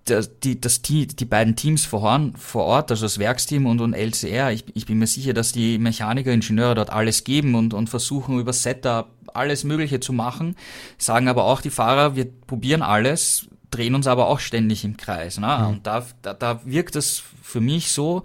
[0.05, 3.93] das, die, das, die, die beiden Teams vor, vor Ort, also das Werksteam und, und
[3.93, 7.89] LCR, ich, ich bin mir sicher, dass die Mechaniker, Ingenieure dort alles geben und, und
[7.89, 10.55] versuchen über Setup alles Mögliche zu machen,
[10.97, 15.39] sagen aber auch die Fahrer, wir probieren alles, drehen uns aber auch ständig im Kreis.
[15.39, 15.57] Ne?
[15.59, 15.67] Mhm.
[15.67, 18.23] Und da, da, da wirkt es für mich so,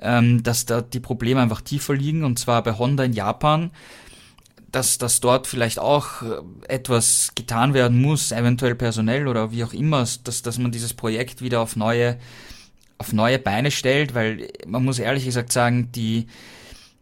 [0.00, 3.70] ähm, dass da die Probleme einfach tiefer liegen, und zwar bei Honda in Japan
[4.70, 9.72] dass, dass dort vielleicht auch äh, etwas getan werden muss, eventuell personell oder wie auch
[9.72, 12.18] immer, dass, dass man dieses Projekt wieder auf neue,
[12.98, 16.26] auf neue Beine stellt, weil man muss ehrlich gesagt sagen, die,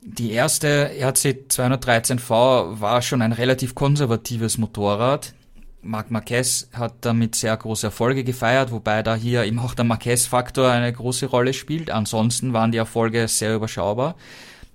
[0.00, 5.35] die erste RC 213V war schon ein relativ konservatives Motorrad.
[5.83, 10.70] Marc Marquez hat damit sehr große Erfolge gefeiert, wobei da hier eben auch der Marquez-Faktor
[10.70, 11.90] eine große Rolle spielt.
[11.90, 14.16] Ansonsten waren die Erfolge sehr überschaubar.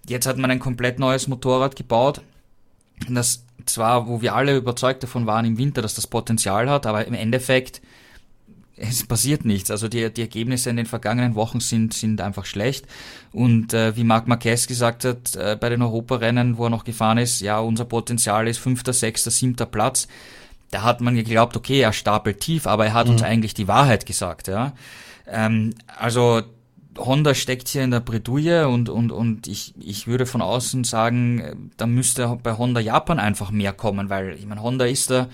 [0.07, 2.21] Jetzt hat man ein komplett neues Motorrad gebaut,
[3.09, 7.05] das zwar, wo wir alle überzeugt davon waren im Winter, dass das Potenzial hat, aber
[7.05, 7.81] im Endeffekt
[8.81, 9.69] es passiert nichts.
[9.69, 12.87] Also die, die Ergebnisse in den vergangenen Wochen sind, sind einfach schlecht.
[13.31, 17.19] Und äh, wie Marc Marquez gesagt hat, äh, bei den Europarennen, wo er noch gefahren
[17.19, 20.07] ist, ja, unser Potenzial ist fünfter, sechster, siebter Platz.
[20.71, 23.13] Da hat man geglaubt, okay, er stapelt tief, aber er hat mhm.
[23.13, 24.47] uns eigentlich die Wahrheit gesagt.
[24.47, 24.73] Ja.
[25.27, 26.41] Ähm, also
[26.97, 31.71] Honda steckt hier in der Bredouille und, und, und ich, ich würde von außen sagen,
[31.77, 35.29] da müsste bei Honda Japan einfach mehr kommen, weil ich meine, Honda ist der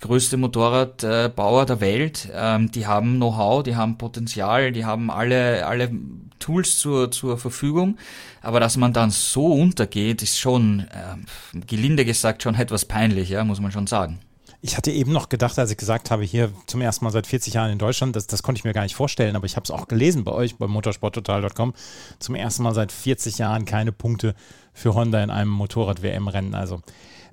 [0.00, 2.28] größte Motorradbauer der Welt.
[2.34, 5.90] Ähm, die haben Know-how, die haben Potenzial, die haben alle, alle
[6.38, 7.96] Tools zur, zur Verfügung.
[8.42, 13.44] Aber dass man dann so untergeht, ist schon, äh, gelinde gesagt, schon etwas peinlich, ja,
[13.44, 14.18] muss man schon sagen.
[14.66, 17.52] Ich hatte eben noch gedacht, als ich gesagt habe, hier zum ersten Mal seit 40
[17.52, 19.70] Jahren in Deutschland, das, das konnte ich mir gar nicht vorstellen, aber ich habe es
[19.70, 21.74] auch gelesen bei euch, bei motorsporttotal.com,
[22.18, 24.34] zum ersten Mal seit 40 Jahren keine Punkte
[24.72, 26.54] für Honda in einem Motorrad-WM-Rennen.
[26.54, 26.80] Also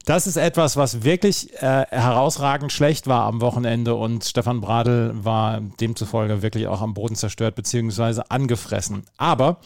[0.06, 5.62] das ist etwas, was wirklich äh, herausragend schlecht war am Wochenende und Stefan Bradl war
[5.62, 8.24] demzufolge wirklich auch am Boden zerstört bzw.
[8.28, 9.04] angefressen.
[9.15, 9.62] Aber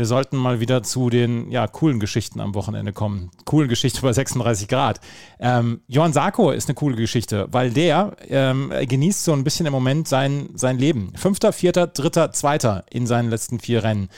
[0.00, 3.30] wir sollten mal wieder zu den ja, coolen Geschichten am Wochenende kommen.
[3.44, 4.98] Coolen Geschichte bei 36 Grad.
[5.38, 9.74] Ähm, Johann Sarko ist eine coole Geschichte, weil der ähm, genießt so ein bisschen im
[9.74, 11.12] Moment sein, sein Leben.
[11.16, 14.08] Fünfter, vierter, dritter, zweiter in seinen letzten vier Rennen.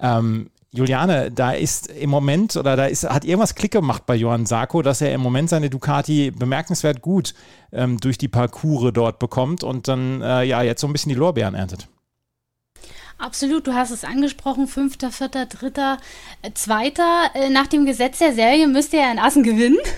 [0.00, 4.46] Ähm, Juliane, da ist im Moment oder da ist, hat irgendwas Klick gemacht bei Johann
[4.46, 7.34] Sarko, dass er im Moment seine Ducati bemerkenswert gut
[7.72, 11.18] ähm, durch die Parcours dort bekommt und dann äh, ja jetzt so ein bisschen die
[11.18, 11.88] Lorbeeren erntet.
[13.18, 15.96] Absolut, du hast es angesprochen, fünfter, vierter, dritter,
[16.42, 17.30] äh, zweiter.
[17.34, 19.78] Äh, nach dem Gesetz der Serie müsste er in Assen gewinnen.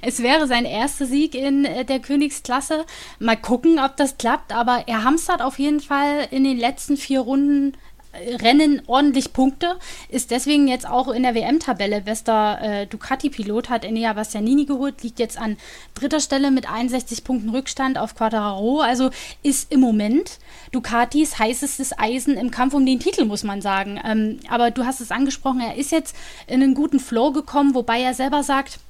[0.00, 2.86] Es wäre sein erster Sieg in äh, der Königsklasse.
[3.18, 7.20] Mal gucken, ob das klappt, aber er hamstert auf jeden Fall in den letzten vier
[7.20, 7.76] Runden
[8.14, 14.12] Rennen ordentlich Punkte, ist deswegen jetzt auch in der WM-Tabelle bester äh, Ducati-Pilot, hat Enea
[14.12, 15.56] Bastianini geholt, liegt jetzt an
[15.94, 19.10] dritter Stelle mit 61 Punkten Rückstand auf Quadraro, also
[19.42, 20.38] ist im Moment
[20.72, 24.00] Ducatis heißestes Eisen im Kampf um den Titel, muss man sagen.
[24.04, 26.16] Ähm, aber du hast es angesprochen, er ist jetzt
[26.46, 28.80] in einen guten Flow gekommen, wobei er selber sagt,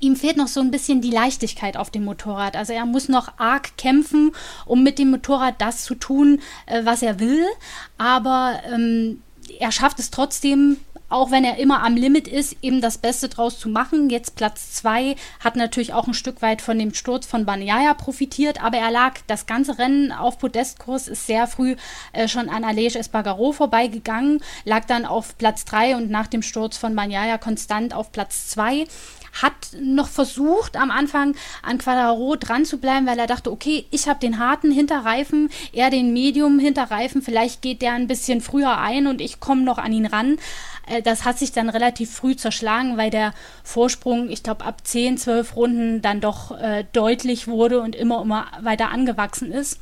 [0.00, 2.56] ihm fehlt noch so ein bisschen die Leichtigkeit auf dem Motorrad.
[2.56, 4.32] Also er muss noch arg kämpfen,
[4.66, 7.44] um mit dem Motorrad das zu tun, äh, was er will.
[7.98, 9.22] Aber ähm,
[9.58, 10.78] er schafft es trotzdem,
[11.08, 14.10] auch wenn er immer am Limit ist, eben das Beste draus zu machen.
[14.10, 18.62] Jetzt Platz 2 hat natürlich auch ein Stück weit von dem Sturz von Banyaya profitiert,
[18.62, 21.76] aber er lag das ganze Rennen auf Podestkurs, ist sehr früh
[22.12, 26.76] äh, schon an Alej Espargaro vorbeigegangen, lag dann auf Platz 3 und nach dem Sturz
[26.76, 28.86] von Banyaya konstant auf Platz 2
[29.42, 34.08] hat noch versucht, am Anfang an Quadraro dran zu bleiben, weil er dachte, okay, ich
[34.08, 39.06] habe den harten Hinterreifen, er den Medium Hinterreifen, vielleicht geht der ein bisschen früher ein
[39.06, 40.38] und ich komme noch an ihn ran.
[40.86, 45.18] Äh, das hat sich dann relativ früh zerschlagen, weil der Vorsprung, ich glaube, ab 10,
[45.18, 49.80] 12 Runden dann doch äh, deutlich wurde und immer, immer weiter angewachsen ist.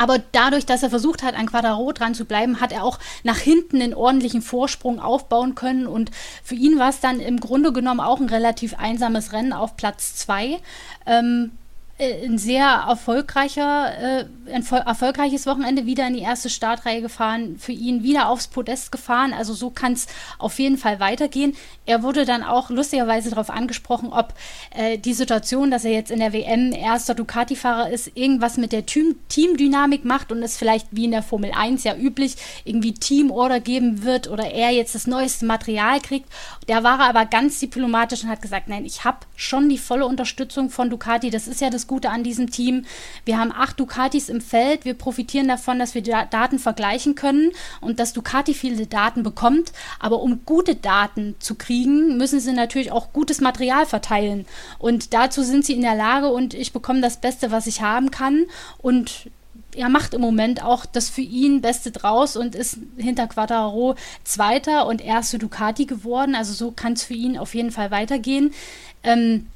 [0.00, 3.36] Aber dadurch, dass er versucht hat, an Quadro dran zu bleiben, hat er auch nach
[3.36, 5.86] hinten einen ordentlichen Vorsprung aufbauen können.
[5.86, 6.10] Und
[6.42, 10.16] für ihn war es dann im Grunde genommen auch ein relativ einsames Rennen auf Platz
[10.16, 10.58] zwei.
[11.04, 11.59] Ähm, äh,
[12.00, 18.02] ein sehr erfolgreicher, äh, ein erfolgreiches Wochenende wieder in die erste Startreihe gefahren, für ihn
[18.02, 19.34] wieder aufs Podest gefahren.
[19.34, 20.06] Also so kann es
[20.38, 21.54] auf jeden Fall weitergehen.
[21.84, 24.32] Er wurde dann auch lustigerweise darauf angesprochen, ob
[24.74, 28.86] äh, die Situation, dass er jetzt in der WM erster Ducati-Fahrer ist, irgendwas mit der
[28.86, 33.60] Team Teamdynamik macht und es vielleicht wie in der Formel 1 ja üblich irgendwie Teamorder
[33.60, 36.30] geben wird oder er jetzt das neueste Material kriegt.
[36.68, 40.70] Der war aber ganz diplomatisch und hat gesagt, nein, ich habe schon die volle Unterstützung
[40.70, 41.30] von Ducati.
[41.30, 42.84] Das ist ja das Gute an diesem Team.
[43.24, 44.84] Wir haben acht Ducatis im Feld.
[44.84, 47.50] Wir profitieren davon, dass wir Daten vergleichen können
[47.80, 49.72] und dass Ducati viele Daten bekommt.
[49.98, 54.46] Aber um gute Daten zu kriegen, müssen sie natürlich auch gutes Material verteilen.
[54.78, 58.12] Und dazu sind sie in der Lage und ich bekomme das Beste, was ich haben
[58.12, 58.46] kann.
[58.78, 59.28] Und
[59.74, 64.86] er macht im Moment auch das für ihn Beste draus und ist hinter Quattaro Zweiter
[64.86, 66.36] und erste Ducati geworden.
[66.36, 68.54] Also so kann es für ihn auf jeden Fall weitergehen.
[69.02, 69.46] Ähm,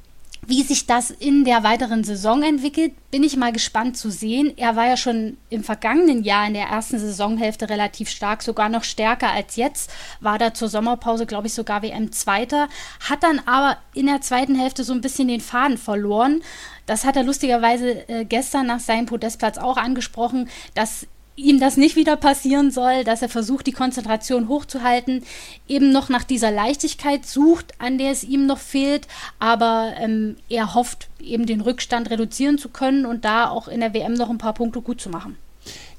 [0.45, 4.53] wie sich das in der weiteren Saison entwickelt, bin ich mal gespannt zu sehen.
[4.57, 8.83] Er war ja schon im vergangenen Jahr in der ersten Saisonhälfte relativ stark, sogar noch
[8.83, 9.91] stärker als jetzt.
[10.19, 12.67] War da zur Sommerpause, glaube ich, sogar WM-Zweiter.
[13.09, 16.41] Hat dann aber in der zweiten Hälfte so ein bisschen den Faden verloren.
[16.85, 21.95] Das hat er lustigerweise äh, gestern nach seinem Podestplatz auch angesprochen, dass ihm das nicht
[21.95, 25.23] wieder passieren soll, dass er versucht, die Konzentration hochzuhalten,
[25.67, 29.07] eben noch nach dieser Leichtigkeit sucht, an der es ihm noch fehlt,
[29.39, 33.93] aber ähm, er hofft, eben den Rückstand reduzieren zu können und da auch in der
[33.93, 35.37] WM noch ein paar Punkte gut zu machen.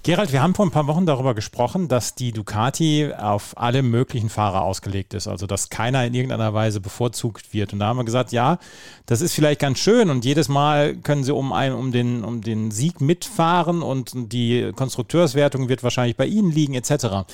[0.07, 4.29] Gerald, wir haben vor ein paar Wochen darüber gesprochen, dass die Ducati auf alle möglichen
[4.29, 7.73] Fahrer ausgelegt ist, also dass keiner in irgendeiner Weise bevorzugt wird.
[7.73, 8.61] Und da haben wir gesagt, ja,
[9.07, 10.09] das ist vielleicht ganz schön.
[10.09, 14.71] Und jedes Mal können sie um, einen, um, den, um den Sieg mitfahren und die
[14.77, 17.27] Konstrukteurswertung wird wahrscheinlich bei ihnen liegen etc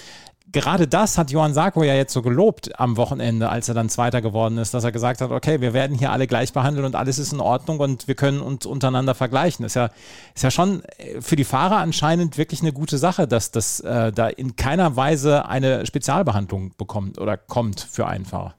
[0.53, 4.21] gerade das hat Johann Sarko ja jetzt so gelobt am Wochenende, als er dann Zweiter
[4.21, 7.19] geworden ist, dass er gesagt hat, okay, wir werden hier alle gleich behandelt und alles
[7.19, 9.65] ist in Ordnung und wir können uns untereinander vergleichen.
[9.65, 9.91] Ist ja,
[10.35, 14.12] ist ja schon äh, für die Fahrer anscheinend wirklich eine gute Sache, dass das äh,
[14.12, 18.55] da in keiner Weise eine Spezialbehandlung bekommt oder kommt für einen Fahrer.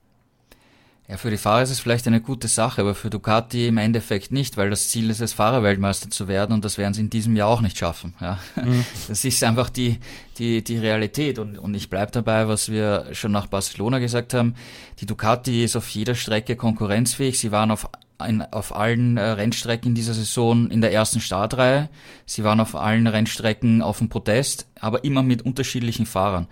[1.13, 4.31] Ja, für die Fahrer ist es vielleicht eine gute Sache, aber für Ducati im Endeffekt
[4.31, 7.35] nicht, weil das Ziel ist es, Fahrerweltmeister zu werden und das werden sie in diesem
[7.35, 8.15] Jahr auch nicht schaffen.
[8.19, 8.39] Ja.
[8.55, 8.83] Mhm.
[9.07, 9.99] Das ist einfach die,
[10.39, 14.55] die, die Realität und, und ich bleibe dabei, was wir schon nach Barcelona gesagt haben.
[15.01, 17.37] Die Ducati ist auf jeder Strecke konkurrenzfähig.
[17.37, 17.87] Sie waren auf
[18.27, 21.89] in, auf allen äh, Rennstrecken in dieser Saison in der ersten Startreihe.
[22.25, 26.47] Sie waren auf allen Rennstrecken auf dem Protest, aber immer mit unterschiedlichen Fahrern.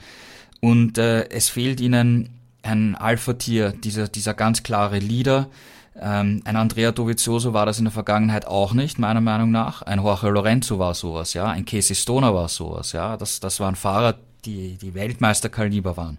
[0.60, 2.30] Und äh, es fehlt ihnen
[2.64, 5.48] ein Alpha-Tier, dieser, dieser ganz klare Leader.
[6.00, 9.82] Ähm, ein Andrea Dovizioso war das in der Vergangenheit auch nicht, meiner Meinung nach.
[9.82, 11.46] Ein Jorge Lorenzo war sowas, ja.
[11.48, 13.18] Ein Casey Stoner war sowas, ja.
[13.18, 16.18] Das, das waren Fahrer, die, die Weltmeisterkaliber waren.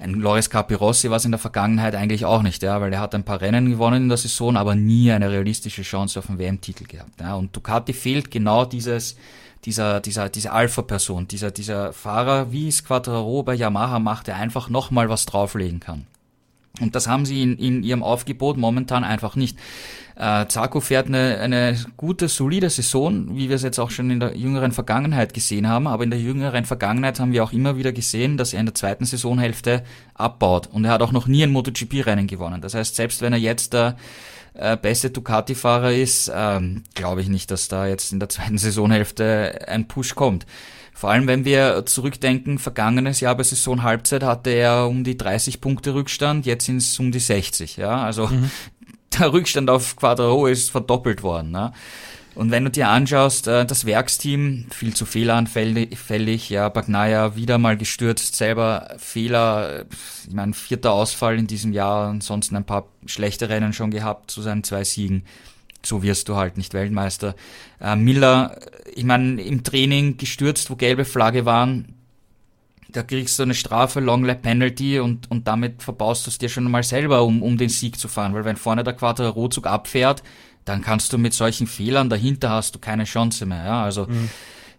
[0.00, 3.16] Ein Loris Capirossi war es in der Vergangenheit eigentlich auch nicht, ja, weil er hat
[3.16, 6.84] ein paar Rennen gewonnen in der Saison, aber nie eine realistische Chance auf einen WM-Titel
[6.84, 7.20] gehabt.
[7.20, 7.34] Ja.
[7.34, 9.16] Und Ducati fehlt genau dieses,
[9.64, 14.68] dieser, dieser, diese Alpha-Person, dieser, dieser Fahrer, wie es Quattro bei Yamaha macht, der einfach
[14.68, 16.06] nochmal was drauflegen kann.
[16.80, 19.58] Und das haben sie in, in ihrem Aufgebot momentan einfach nicht.
[20.16, 24.20] Äh, Zarko fährt eine, eine gute, solide Saison, wie wir es jetzt auch schon in
[24.20, 25.86] der jüngeren Vergangenheit gesehen haben.
[25.86, 28.74] Aber in der jüngeren Vergangenheit haben wir auch immer wieder gesehen, dass er in der
[28.74, 29.82] zweiten Saisonhälfte
[30.14, 30.68] abbaut.
[30.68, 32.60] Und er hat auch noch nie ein MotoGP-Rennen gewonnen.
[32.60, 33.96] Das heißt, selbst wenn er jetzt der
[34.58, 39.66] äh, beste Ducati-Fahrer ist, ähm, glaube ich nicht, dass da jetzt in der zweiten Saisonhälfte
[39.68, 40.46] ein Push kommt.
[40.92, 45.94] Vor allem, wenn wir zurückdenken, vergangenes Jahr bei Saisonhalbzeit hatte er um die 30 Punkte
[45.94, 47.76] Rückstand, jetzt sind es um die 60.
[47.76, 48.50] Ja, also mhm.
[49.18, 51.52] der Rückstand auf Quadro ist verdoppelt worden.
[51.52, 51.72] Ne?
[52.34, 57.76] Und wenn du dir anschaust, äh, das Werksteam, viel zu fehleranfällig, ja, Bagnaya wieder mal
[57.76, 59.86] gestürzt, selber Fehler,
[60.26, 64.42] ich meine, vierter Ausfall in diesem Jahr, ansonsten ein paar schlechte Rennen schon gehabt zu
[64.42, 65.24] seinen zwei Siegen
[65.84, 67.34] so wirst du halt nicht Weltmeister.
[67.80, 68.58] Äh, Miller,
[68.94, 71.94] ich meine, im Training gestürzt, wo gelbe Flagge waren,
[72.90, 76.48] da kriegst du eine Strafe, Long Lap Penalty und, und damit verbaust du es dir
[76.48, 80.22] schon mal selber, um, um den Sieg zu fahren, weil wenn vorne der Quattro-Rotzug abfährt,
[80.68, 83.64] dann kannst du mit solchen Fehlern dahinter hast du keine Chance mehr.
[83.64, 83.84] Ja?
[83.84, 84.30] Also mhm.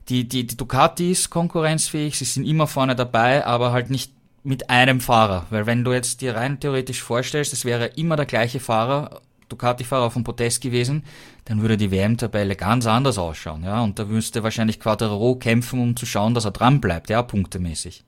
[0.09, 4.13] die, die, die Ducatis konkurrenzfähig, sie sind immer vorne dabei, aber halt nicht
[4.43, 5.45] mit einem Fahrer.
[5.49, 10.11] Weil wenn du jetzt dir rein theoretisch vorstellst, es wäre immer der gleiche Fahrer Ducati-Fahrer
[10.11, 11.03] vom Podest gewesen,
[11.45, 13.63] dann würde die WM-Tabelle ganz anders ausschauen.
[13.63, 13.81] Ja?
[13.81, 18.03] Und da müsste wahrscheinlich Quattro kämpfen, um zu schauen, dass er dran bleibt, ja, punktemäßig.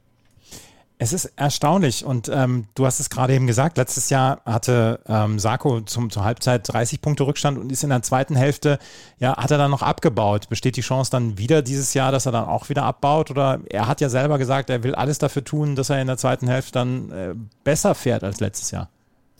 [1.03, 5.39] Es ist erstaunlich und ähm, du hast es gerade eben gesagt, letztes Jahr hatte ähm,
[5.39, 8.77] Sarko zum, zur Halbzeit 30 Punkte Rückstand und ist in der zweiten Hälfte,
[9.17, 10.47] ja, hat er dann noch abgebaut.
[10.47, 13.31] Besteht die Chance dann wieder dieses Jahr, dass er dann auch wieder abbaut?
[13.31, 16.17] Oder er hat ja selber gesagt, er will alles dafür tun, dass er in der
[16.17, 17.33] zweiten Hälfte dann äh,
[17.63, 18.87] besser fährt als letztes Jahr.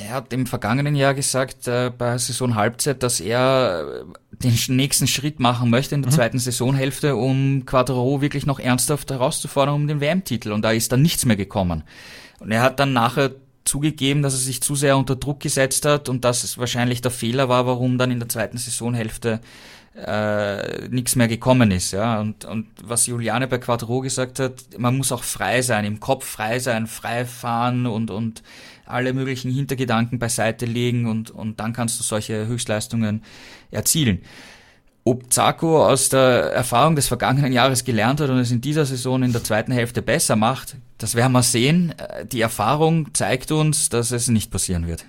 [0.04, 5.08] Er hat im vergangenen Jahr gesagt, äh, bei Saison Halbzeit, dass er äh, den nächsten
[5.08, 6.16] Schritt machen möchte in der mhm.
[6.16, 10.52] zweiten Saisonhälfte, um Quattro wirklich noch ernsthaft herauszufordern um den WM-Titel.
[10.52, 11.84] Und da ist dann nichts mehr gekommen.
[12.40, 13.32] Und er hat dann nachher
[13.64, 17.12] zugegeben, dass er sich zu sehr unter Druck gesetzt hat und dass es wahrscheinlich der
[17.12, 19.40] Fehler war, warum dann in der zweiten Saisonhälfte
[19.96, 21.92] äh, nichts mehr gekommen ist.
[21.92, 22.20] Ja?
[22.20, 26.26] Und, und was Juliane bei Quattro gesagt hat, man muss auch frei sein, im Kopf
[26.26, 28.42] frei sein, frei fahren und, und
[28.92, 33.24] alle möglichen Hintergedanken beiseite legen und, und dann kannst du solche Höchstleistungen
[33.72, 34.22] erzielen.
[35.04, 39.24] Ob Zarko aus der Erfahrung des vergangenen Jahres gelernt hat und es in dieser Saison
[39.24, 41.96] in der zweiten Hälfte besser macht, das werden wir sehen.
[42.32, 45.06] Die Erfahrung zeigt uns, dass es nicht passieren wird.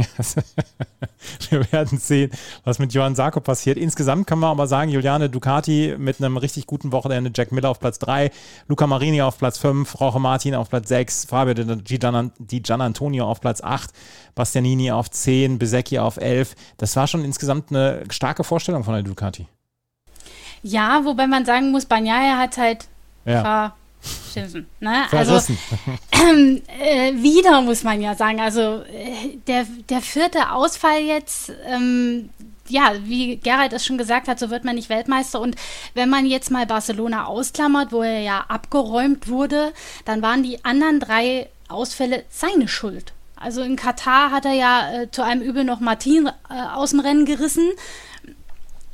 [1.50, 2.30] wir werden sehen,
[2.64, 3.78] was mit Johann Sarko passiert.
[3.78, 7.80] Insgesamt kann man aber sagen, Juliane Ducati mit einem richtig guten Wochenende, Jack Miller auf
[7.80, 8.30] Platz 3,
[8.68, 13.40] Luca Marini auf Platz 5, Roche Martin auf Platz 6, Fabio Di Gian Antonio auf
[13.40, 13.90] Platz 8,
[14.34, 16.54] Bastianini auf 10, Besecchi auf 11.
[16.76, 19.46] Das war schon insgesamt eine starke Vorstellung von der Ducati.
[20.62, 22.88] Ja, wobei man sagen muss, Bagnaia hat halt
[23.24, 23.74] ja
[24.32, 24.66] schimpfen.
[24.80, 25.04] Ne?
[25.12, 25.34] Also
[26.12, 28.40] äh, wieder muss man ja sagen.
[28.40, 32.30] Also äh, der, der vierte Ausfall jetzt, ähm,
[32.68, 35.40] ja, wie Gerald es schon gesagt hat, so wird man nicht Weltmeister.
[35.40, 35.56] Und
[35.94, 39.72] wenn man jetzt mal Barcelona ausklammert, wo er ja abgeräumt wurde,
[40.04, 43.12] dann waren die anderen drei Ausfälle seine Schuld.
[43.36, 47.00] Also in Katar hat er ja äh, zu einem Übel noch Martin äh, aus dem
[47.00, 47.70] Rennen gerissen.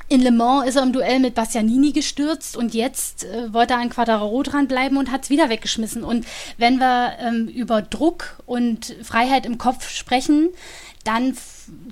[0.09, 3.79] In Le Mans ist er im Duell mit Bastianini gestürzt und jetzt äh, wollte er
[3.79, 6.03] an Quadraro dranbleiben und hat es wieder weggeschmissen.
[6.03, 6.25] Und
[6.57, 10.49] wenn wir ähm, über Druck und Freiheit im Kopf sprechen,
[11.03, 11.35] dann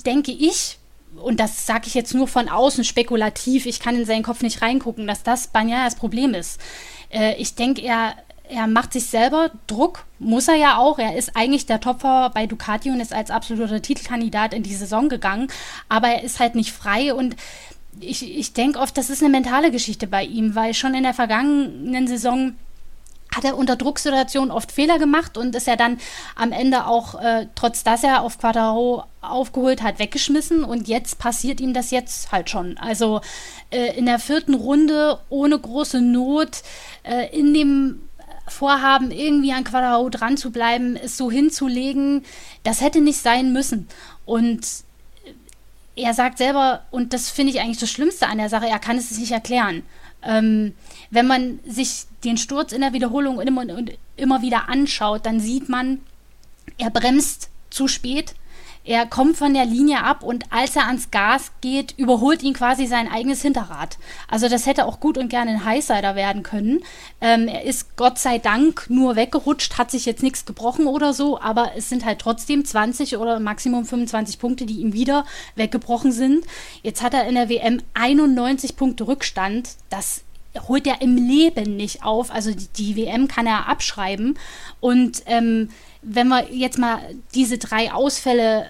[0.06, 0.78] denke ich,
[1.22, 4.62] und das sage ich jetzt nur von außen spekulativ, ich kann in seinen Kopf nicht
[4.62, 6.60] reingucken, dass das Banya das Problem ist.
[7.10, 8.16] Äh, ich denke, er,
[8.48, 11.00] er macht sich selber Druck, muss er ja auch.
[11.00, 15.10] Er ist eigentlich der Topfer bei Ducati und ist als absoluter Titelkandidat in die Saison
[15.10, 15.48] gegangen,
[15.90, 17.36] aber er ist halt nicht frei und
[18.00, 21.14] ich, ich denke oft, das ist eine mentale Geschichte bei ihm, weil schon in der
[21.14, 22.56] vergangenen Saison
[23.36, 26.00] hat er unter Drucksituationen oft Fehler gemacht und ist ja dann
[26.36, 30.64] am Ende auch, äh, trotz dass er auf Quadraro aufgeholt hat, weggeschmissen.
[30.64, 32.78] Und jetzt passiert ihm das jetzt halt schon.
[32.78, 33.22] Also
[33.72, 36.62] äh, in der vierten Runde ohne große Not
[37.04, 38.02] äh, in dem
[38.48, 42.24] Vorhaben, irgendwie an Quadraro dran zu bleiben, es so hinzulegen,
[42.64, 43.88] das hätte nicht sein müssen.
[44.26, 44.85] Und
[45.96, 48.98] er sagt selber, und das finde ich eigentlich das Schlimmste an der Sache, er kann
[48.98, 49.84] es sich nicht erklären.
[50.24, 50.74] Ähm,
[51.10, 53.64] wenn man sich den Sturz in der Wiederholung immer,
[54.18, 56.02] immer wieder anschaut, dann sieht man,
[56.78, 58.36] er bremst zu spät
[58.86, 62.86] er kommt von der Linie ab und als er ans Gas geht, überholt ihn quasi
[62.86, 63.98] sein eigenes Hinterrad.
[64.30, 66.84] Also das hätte auch gut und gerne ein Highsider werden können.
[67.20, 71.40] Ähm, er ist Gott sei Dank nur weggerutscht, hat sich jetzt nichts gebrochen oder so,
[71.42, 75.26] aber es sind halt trotzdem 20 oder Maximum 25 Punkte, die ihm wieder
[75.56, 76.46] weggebrochen sind.
[76.84, 79.70] Jetzt hat er in der WM 91 Punkte Rückstand.
[79.90, 80.26] Das
[80.68, 82.32] holt er im Leben nicht auf.
[82.32, 84.38] Also die, die WM kann er abschreiben.
[84.80, 85.70] Und ähm,
[86.08, 87.00] wenn wir jetzt mal
[87.34, 88.70] diese drei Ausfälle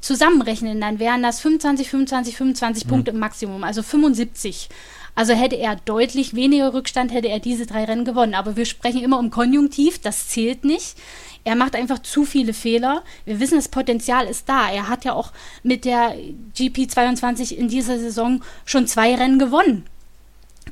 [0.00, 2.88] zusammenrechnen, dann wären das 25, 25, 25 mhm.
[2.88, 4.68] Punkte im Maximum, also 75.
[5.14, 8.34] Also hätte er deutlich weniger Rückstand, hätte er diese drei Rennen gewonnen.
[8.34, 10.96] Aber wir sprechen immer um Konjunktiv, das zählt nicht.
[11.44, 13.02] Er macht einfach zu viele Fehler.
[13.24, 14.70] Wir wissen, das Potenzial ist da.
[14.70, 15.32] Er hat ja auch
[15.62, 16.16] mit der
[16.56, 19.84] GP22 in dieser Saison schon zwei Rennen gewonnen.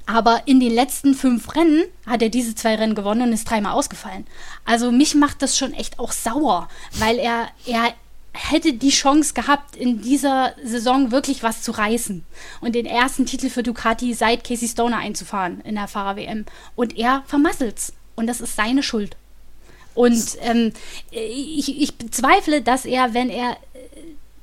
[0.07, 3.75] Aber in den letzten fünf Rennen hat er diese zwei Rennen gewonnen und ist dreimal
[3.75, 4.27] ausgefallen.
[4.65, 6.69] Also mich macht das schon echt auch sauer,
[6.99, 7.95] weil er, er
[8.33, 12.25] hätte die Chance gehabt, in dieser Saison wirklich was zu reißen
[12.61, 16.47] und den ersten Titel für Ducati seit Casey Stoner einzufahren in der Fahrer-WM.
[16.77, 17.93] Und er vermasselt's.
[18.17, 19.17] Und das ist seine Schuld.
[19.95, 20.73] Und ähm,
[21.11, 23.57] ich, ich bezweifle, dass er, wenn er,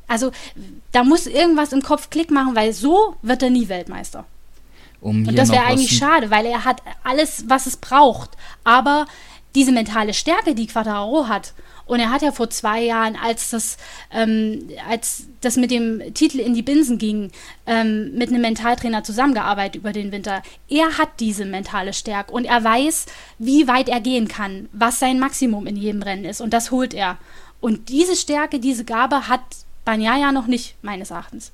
[0.08, 0.32] also
[0.92, 4.26] da muss irgendwas im Kopf Klick machen, weil so wird er nie Weltmeister.
[5.02, 8.32] Um und das wäre eigentlich schade, weil er hat alles, was es braucht.
[8.64, 9.06] Aber
[9.56, 11.54] diese mentale Stärke, die Quadraro hat,
[11.88, 13.78] und er hat ja vor zwei Jahren, als das,
[14.12, 17.32] ähm, als das mit dem Titel in die Binsen ging,
[17.66, 20.44] ähm, mit einem Mentaltrainer zusammengearbeitet über den Winter.
[20.68, 23.06] Er hat diese mentale Stärke und er weiß,
[23.40, 26.42] wie weit er gehen kann, was sein Maximum in jedem Rennen ist.
[26.42, 27.18] Und das holt er.
[27.62, 29.42] Und diese Stärke, diese Gabe hat
[29.86, 31.54] Banyaya noch nicht, meines Erachtens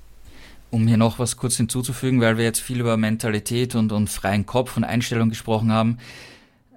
[0.74, 4.48] um hier noch was kurz hinzuzufügen, weil wir jetzt viel über Mentalität und, und freien
[4.48, 6.00] Kopf und Einstellung gesprochen haben.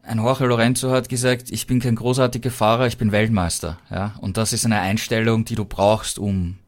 [0.02, 3.78] Ein Jorge Lorenzo hat gesagt, ich bin kein großartiger Fahrer, ich bin Weltmeister.
[3.90, 4.14] Ja?
[4.20, 6.58] Und das ist eine Einstellung, die du brauchst, um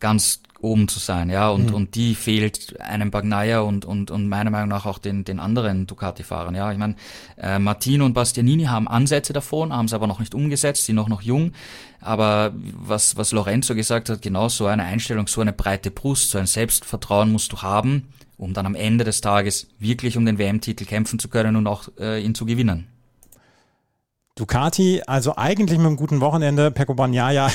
[0.00, 1.74] ganz oben zu sein, ja, und, mhm.
[1.74, 5.86] und die fehlt einem Bagnaia und, und, und meiner Meinung nach auch den, den anderen
[5.86, 6.72] Ducati-Fahrern, ja.
[6.72, 6.96] Ich meine,
[7.36, 11.08] äh, Martino und Bastianini haben Ansätze davon, haben es aber noch nicht umgesetzt, sind noch
[11.08, 11.52] noch jung.
[12.00, 16.38] Aber was, was Lorenzo gesagt hat, genau so eine Einstellung, so eine breite Brust, so
[16.38, 20.84] ein Selbstvertrauen musst du haben, um dann am Ende des Tages wirklich um den WM-Titel
[20.86, 22.88] kämpfen zu können und auch äh, ihn zu gewinnen.
[24.36, 27.48] Ducati, also eigentlich mit einem guten Wochenende, Pecco Bagnaia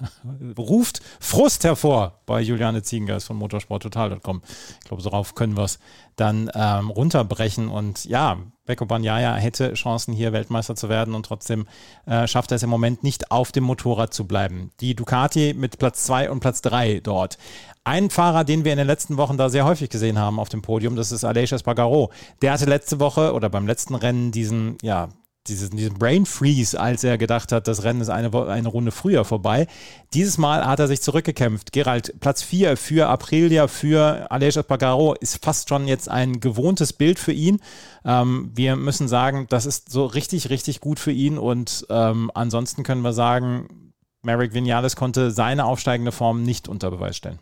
[0.58, 4.42] ruft Frust hervor bei Juliane Ziegengeist von motorsporttotal.com.
[4.80, 5.78] Ich glaube, darauf können wir es
[6.16, 7.68] dann ähm, runterbrechen.
[7.68, 11.66] Und ja, Pecco Bagnaia hätte Chancen, hier Weltmeister zu werden und trotzdem
[12.04, 14.70] äh, schafft er es im Moment nicht, auf dem Motorrad zu bleiben.
[14.80, 17.38] Die Ducati mit Platz 2 und Platz 3 dort.
[17.84, 20.60] Ein Fahrer, den wir in den letzten Wochen da sehr häufig gesehen haben auf dem
[20.60, 22.12] Podium, das ist Aleix Espargaro.
[22.42, 25.08] Der hatte letzte Woche oder beim letzten Rennen diesen, ja,
[25.46, 29.24] diesen, diesen Brain Freeze, als er gedacht hat, das Rennen ist eine, eine Runde früher
[29.24, 29.66] vorbei.
[30.14, 31.72] Dieses Mal hat er sich zurückgekämpft.
[31.72, 37.18] Gerald, Platz 4 für Aprilia, für Aleix Espargaro ist fast schon jetzt ein gewohntes Bild
[37.18, 37.60] für ihn.
[38.04, 42.82] Ähm, wir müssen sagen, das ist so richtig, richtig gut für ihn und ähm, ansonsten
[42.82, 47.38] können wir sagen, Merrick Vinales konnte seine aufsteigende Form nicht unter Beweis stellen.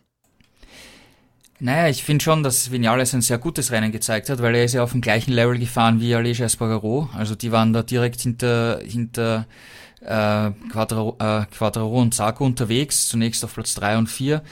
[1.59, 4.75] Naja, ich finde schon, dass Vinales ein sehr gutes Rennen gezeigt hat, weil er ist
[4.75, 7.09] ja auf dem gleichen Level gefahren wie Aleix Espargaro.
[7.15, 9.47] Also die waren da direkt hinter, hinter
[10.03, 14.43] äh, Quadraro, äh, Quadraro und Sarko unterwegs, zunächst auf Platz 3 und 4.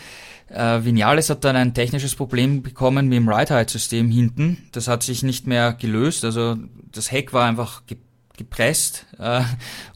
[0.49, 4.69] Äh, Vinales hat dann ein technisches Problem bekommen mit dem Ride-Height-System hinten.
[4.73, 6.25] Das hat sich nicht mehr gelöst.
[6.25, 6.57] Also
[6.91, 7.99] das Heck war einfach ge
[8.37, 9.43] gepresst äh,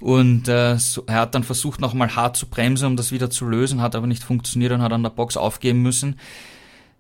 [0.01, 3.45] und äh, so, er hat dann versucht nochmal hart zu bremsen, um das wieder zu
[3.49, 6.15] lösen, hat aber nicht funktioniert und hat an der Box aufgeben müssen.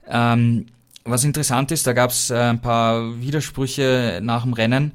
[0.08, 0.66] Ähm,
[1.04, 4.92] was interessant ist, da gab es äh, ein paar Widersprüche nach dem Rennen.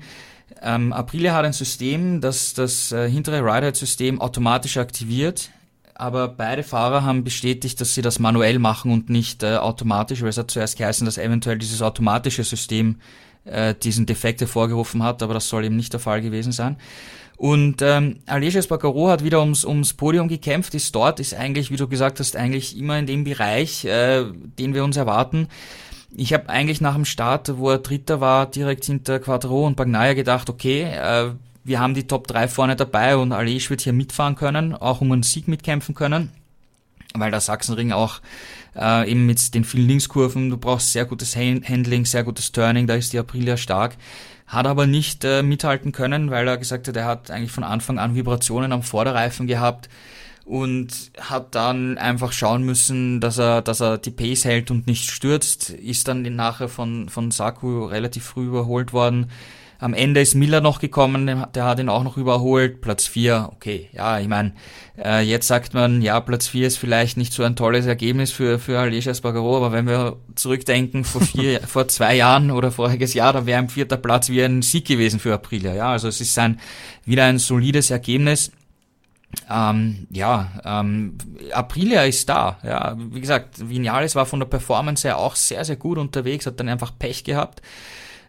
[0.62, 5.50] Ähm, Aprilia hat ein System, das das äh, hintere Rider-System automatisch aktiviert,
[5.96, 10.30] aber beide Fahrer haben bestätigt, dass sie das manuell machen und nicht äh, automatisch, weil
[10.30, 12.98] es hat zuerst geheißen, dass eventuell dieses automatische System
[13.46, 16.78] äh, diesen Defekt hervorgerufen hat, aber das soll eben nicht der Fall gewesen sein.
[17.44, 21.76] Und ähm, Aleix Espargaro hat wieder ums, ums Podium gekämpft, ist dort, ist eigentlich, wie
[21.76, 24.24] du gesagt hast, eigentlich immer in dem Bereich, äh,
[24.58, 25.50] den wir uns erwarten.
[26.16, 30.14] Ich habe eigentlich nach dem Start, wo er Dritter war, direkt hinter Quattro und Bagnaia
[30.14, 31.32] gedacht, okay, äh,
[31.66, 35.12] wir haben die Top 3 vorne dabei und Aleix wird hier mitfahren können, auch um
[35.12, 36.32] einen Sieg mitkämpfen können,
[37.14, 38.22] weil der Sachsenring auch
[38.74, 42.96] äh, eben mit den vielen Linkskurven, du brauchst sehr gutes Handling, sehr gutes Turning, da
[42.96, 43.98] ist die Aprilia stark
[44.54, 48.00] hat aber nicht äh, mithalten können, weil er gesagt hat, er hat eigentlich von Anfang
[48.00, 49.90] an Vibrationen am Vorderreifen gehabt
[50.46, 55.10] und hat dann einfach schauen müssen, dass er, dass er die Pace hält und nicht
[55.10, 59.32] stürzt, ist dann nachher von, von Saku relativ früh überholt worden
[59.84, 62.80] am Ende ist Miller noch gekommen, der hat ihn auch noch überholt.
[62.80, 64.54] Platz 4, okay, ja, ich meine,
[64.98, 68.60] äh, jetzt sagt man, ja, Platz 4 ist vielleicht nicht so ein tolles Ergebnis für,
[68.60, 73.34] für Aleix Espargaro, aber wenn wir zurückdenken, vor, vier, vor zwei Jahren oder voriges Jahr,
[73.34, 75.74] da wäre ein vierter Platz wie ein Sieg gewesen für Aprilia.
[75.74, 76.62] Ja, also es ist ein,
[77.04, 78.54] wieder ein solides Ergebnis.
[79.52, 81.18] Ähm, ja, ähm,
[81.52, 82.58] Aprilia ist da.
[82.64, 86.62] Ja, wie gesagt, Vinales war von der Performance her auch sehr, sehr gut unterwegs, hat
[86.62, 87.62] dann einfach Pech gehabt.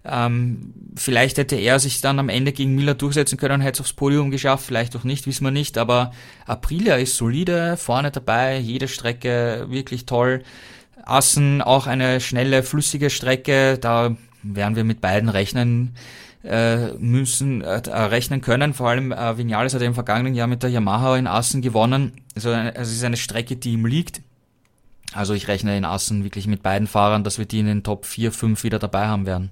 [0.06, 3.80] Ähm, vielleicht hätte er sich dann am Ende gegen Miller durchsetzen können und hätte es
[3.80, 5.78] aufs Podium geschafft, vielleicht auch nicht, wissen wir nicht.
[5.78, 6.12] Aber
[6.46, 10.42] Aprilia ist solide, vorne dabei, jede Strecke wirklich toll.
[11.04, 15.94] Assen auch eine schnelle, flüssige Strecke, da werden wir mit beiden rechnen
[16.44, 18.74] äh, müssen, äh, rechnen können.
[18.74, 22.12] Vor allem äh, Vinales hat im vergangenen Jahr mit der Yamaha in Assen gewonnen.
[22.34, 24.20] Also, also es ist eine Strecke, die ihm liegt.
[25.14, 28.04] Also ich rechne in Assen wirklich mit beiden Fahrern, dass wir die in den Top
[28.04, 29.50] 4, 5 wieder dabei haben werden.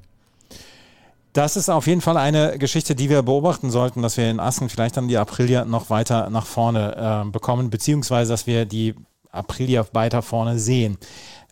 [1.33, 4.69] Das ist auf jeden Fall eine Geschichte, die wir beobachten sollten, dass wir in Assen
[4.69, 8.95] vielleicht dann die Aprilia noch weiter nach vorne äh, bekommen, beziehungsweise dass wir die
[9.31, 10.99] Aprilia weiter vorne sehen.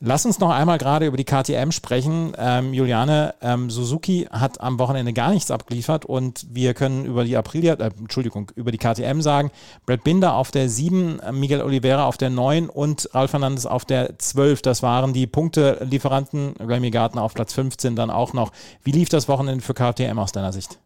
[0.03, 2.33] Lass uns noch einmal gerade über die KTM sprechen.
[2.39, 7.37] Ähm, Juliane, ähm, Suzuki hat am Wochenende gar nichts abgeliefert und wir können über die
[7.37, 9.51] Aprilia, äh, Entschuldigung, über die KTM sagen,
[9.85, 14.19] Brad Binder auf der 7, Miguel Oliveira auf der 9 und Ralf Fernandes auf der
[14.19, 14.63] 12.
[14.63, 16.55] Das waren die Punktelieferanten.
[16.59, 18.53] Remy Gardner auf Platz 15 dann auch noch.
[18.83, 20.79] Wie lief das Wochenende für KTM aus deiner Sicht?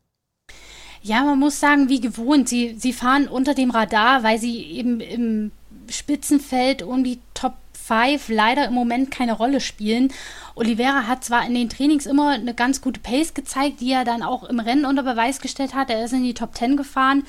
[1.02, 2.48] Ja, man muss sagen, wie gewohnt.
[2.48, 5.52] Sie, sie fahren unter dem Radar, weil sie eben im
[5.88, 7.52] Spitzenfeld um die Top
[7.86, 10.10] Five leider im Moment keine Rolle spielen.
[10.56, 14.22] Oliveira hat zwar in den Trainings immer eine ganz gute Pace gezeigt, die er dann
[14.22, 15.90] auch im Rennen unter Beweis gestellt hat.
[15.90, 17.24] Er ist in die Top Ten gefahren.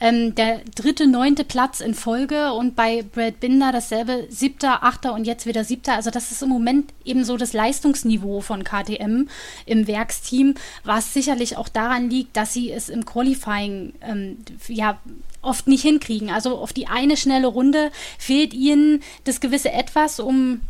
[0.00, 5.26] Ähm, der dritte, neunte Platz in Folge und bei Brad Binder dasselbe, siebter, achter und
[5.26, 5.94] jetzt wieder siebter.
[5.94, 9.28] Also das ist im Moment eben so das Leistungsniveau von KTM
[9.66, 10.54] im Werksteam,
[10.84, 14.98] was sicherlich auch daran liegt, dass sie es im Qualifying ähm, ja
[15.42, 16.30] oft nicht hinkriegen.
[16.30, 20.60] Also auf die eine schnelle Runde fehlt ihnen das gewisse Etwas, um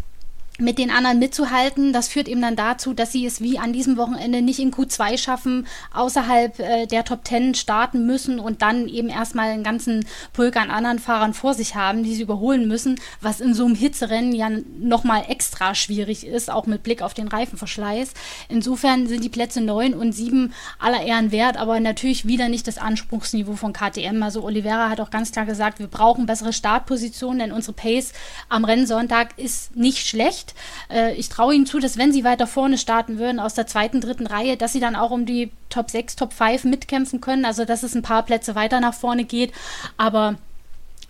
[0.61, 1.93] mit den anderen mitzuhalten.
[1.93, 5.19] Das führt eben dann dazu, dass sie es wie an diesem Wochenende nicht in Q2
[5.19, 10.57] schaffen, außerhalb äh, der Top 10 starten müssen und dann eben erstmal einen ganzen Pulk
[10.57, 14.33] an anderen Fahrern vor sich haben, die sie überholen müssen, was in so einem Hitzerennen
[14.33, 18.13] ja nochmal extra schwierig ist, auch mit Blick auf den Reifenverschleiß.
[18.49, 22.79] Insofern sind die Plätze 9 und 7 aller Ehren wert, aber natürlich wieder nicht das
[22.79, 24.23] Anspruchsniveau von KTM.
[24.23, 28.13] Also Oliveira hat auch ganz klar gesagt, wir brauchen bessere Startpositionen, denn unsere Pace
[28.49, 30.50] am Rennsonntag ist nicht schlecht.
[30.91, 34.01] Äh, ich traue ihnen zu, dass wenn sie weiter vorne starten würden, aus der zweiten,
[34.01, 37.45] dritten Reihe, dass sie dann auch um die Top 6, Top 5 mitkämpfen können.
[37.45, 39.53] Also, dass es ein paar Plätze weiter nach vorne geht.
[39.97, 40.37] Aber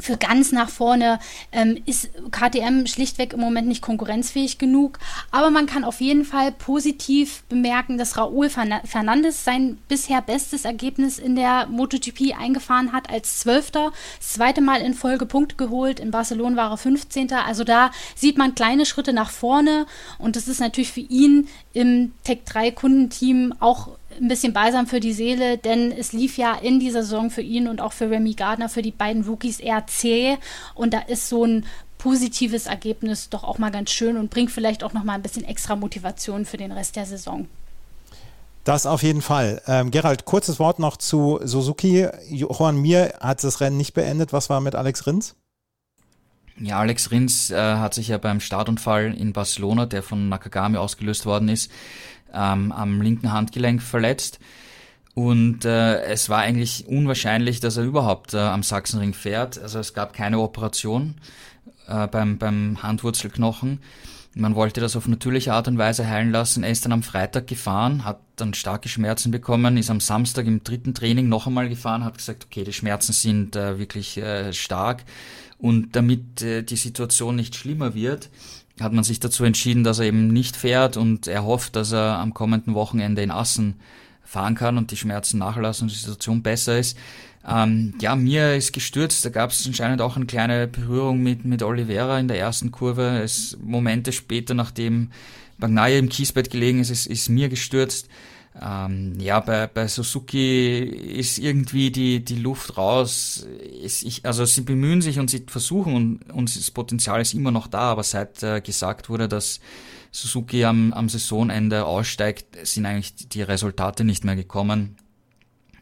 [0.01, 1.19] für ganz nach vorne
[1.53, 4.99] ähm, ist KTM schlichtweg im Moment nicht konkurrenzfähig genug.
[5.31, 11.19] Aber man kann auf jeden Fall positiv bemerken, dass Raúl Fernandes sein bisher bestes Ergebnis
[11.19, 13.93] in der MotoGP eingefahren hat als Zwölfter.
[14.19, 16.01] Das zweite Mal in Folge Punkte geholt.
[16.01, 17.33] In Barcelona war er 15.
[17.33, 19.87] Also da sieht man kleine Schritte nach vorne.
[20.19, 23.89] Und das ist natürlich für ihn im Tech 3 Kundenteam auch
[24.19, 27.69] ein bisschen balsam für die Seele, denn es lief ja in dieser Saison für ihn
[27.69, 30.37] und auch für Remy Gardner, für die beiden Rookies eher zäh.
[30.75, 31.67] Und da ist so ein
[31.99, 35.45] positives Ergebnis doch auch mal ganz schön und bringt vielleicht auch noch mal ein bisschen
[35.45, 37.47] extra Motivation für den Rest der Saison.
[38.65, 39.63] Das auf jeden Fall.
[39.67, 42.07] Ähm, Gerald, kurzes Wort noch zu Suzuki.
[42.29, 44.33] Juan Mir hat das Rennen nicht beendet.
[44.33, 45.35] Was war mit Alex Rins?
[46.59, 51.25] Ja, Alex Rins äh, hat sich ja beim Startunfall in Barcelona, der von Nakagami ausgelöst
[51.25, 51.71] worden ist,
[52.35, 54.39] ähm, am linken Handgelenk verletzt.
[55.15, 59.59] Und äh, es war eigentlich unwahrscheinlich, dass er überhaupt äh, am Sachsenring fährt.
[59.59, 61.17] Also es gab keine Operation
[61.89, 63.81] äh, beim, beim Handwurzelknochen.
[64.35, 66.63] Man wollte das auf natürliche Art und Weise heilen lassen.
[66.63, 70.63] Er ist dann am Freitag gefahren, hat dann starke Schmerzen bekommen, ist am Samstag im
[70.63, 75.03] dritten Training noch einmal gefahren, hat gesagt, okay, die Schmerzen sind äh, wirklich äh, stark.
[75.59, 78.31] Und damit äh, die Situation nicht schlimmer wird,
[78.81, 82.19] hat man sich dazu entschieden, dass er eben nicht fährt und er hofft, dass er
[82.19, 83.81] am kommenden Wochenende in Assen
[84.25, 86.97] fahren kann und die Schmerzen nachlassen und die Situation besser ist.
[87.49, 89.25] Ähm, ja, mir ist gestürzt.
[89.25, 93.21] Da gab es anscheinend auch eine kleine Berührung mit, mit Oliveira in der ersten Kurve.
[93.23, 95.11] Es Momente später, nachdem
[95.59, 98.09] Bagnaia im Kiesbett gelegen ist, ist, ist mir gestürzt.
[98.61, 103.47] Ähm, ja, bei, bei Suzuki ist irgendwie die, die Luft raus.
[103.83, 107.53] Ist, ich, also sie bemühen sich und sie versuchen und, und das Potenzial ist immer
[107.53, 109.61] noch da, aber seit äh, gesagt wurde, dass
[110.11, 114.97] Suzuki am, am Saisonende aussteigt, sind eigentlich die Resultate nicht mehr gekommen.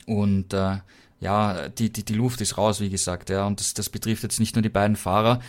[0.07, 0.79] Und äh,
[1.21, 3.47] ja, die, die, die Luft ist raus, wie gesagt, ja.
[3.47, 5.41] Und das, das betrifft jetzt nicht nur die beiden Fahrer,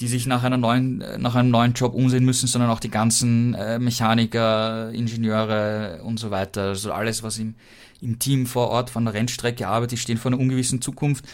[0.00, 3.54] die sich nach einer neuen, nach einem neuen Job umsehen müssen, sondern auch die ganzen
[3.54, 6.68] äh, Mechaniker, Ingenieure und so weiter.
[6.68, 7.56] Also alles, was im,
[8.00, 11.24] im Team vor Ort von der Rennstrecke arbeitet, stehen vor einer ungewissen Zukunft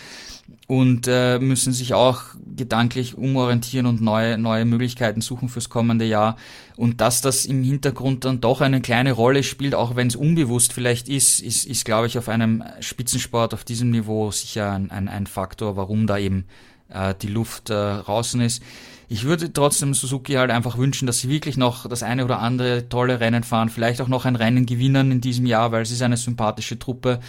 [0.67, 2.23] und äh, müssen sich auch
[2.57, 6.37] gedanklich umorientieren und neue, neue Möglichkeiten suchen fürs kommende Jahr.
[6.77, 10.73] Und dass das im Hintergrund dann doch eine kleine Rolle spielt, auch wenn es unbewusst
[10.73, 15.09] vielleicht ist, ist, ist glaube ich, auf einem Spitzensport auf diesem Niveau sicher ein, ein,
[15.09, 16.47] ein Faktor, warum da eben
[16.95, 18.63] äh, die Luft äh, draußen ist.
[19.09, 22.89] Ich würde trotzdem Suzuki halt einfach wünschen, dass sie wirklich noch das eine oder andere
[22.89, 26.03] tolle Rennen fahren, vielleicht auch noch ein Rennen gewinnen in diesem Jahr, weil sie ist
[26.03, 27.21] eine sympathische Truppe,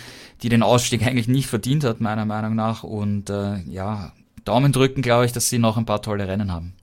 [0.42, 2.84] die den Ausstieg eigentlich nicht verdient hat, meiner Meinung nach.
[2.84, 4.14] Und äh, ja,
[4.46, 6.74] Daumen drücken, glaube ich, dass sie noch ein paar tolle Rennen haben.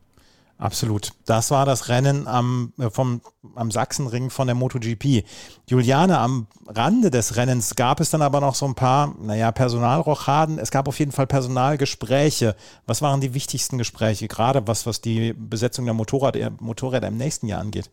[0.59, 1.13] Absolut.
[1.27, 3.21] Das war das Rennen am, äh, vom,
[3.57, 5.25] am Sachsenring von der MotoGP.
[5.69, 10.59] Juliane, am Rande des Rennens gab es dann aber noch so ein paar, naja, Personalrochaden.
[10.59, 12.55] Es gab auf jeden Fall Personalgespräche.
[12.87, 17.49] Was waren die wichtigsten Gespräche, gerade was, was die Besetzung der Motorrad, Motorräder im nächsten
[17.49, 17.91] Jahr angeht?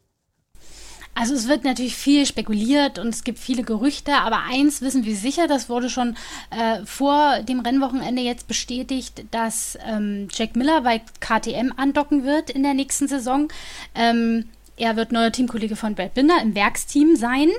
[1.16, 5.16] Also es wird natürlich viel spekuliert und es gibt viele Gerüchte, aber eins wissen wir
[5.16, 6.16] sicher, das wurde schon
[6.50, 12.64] äh, vor dem Rennwochenende jetzt bestätigt, dass ähm, Jack Miller bei KTM andocken wird in
[12.64, 13.50] der nächsten Saison.
[13.96, 14.46] Ähm,
[14.78, 17.50] er wird neuer Teamkollege von Brad Binder im Werksteam sein.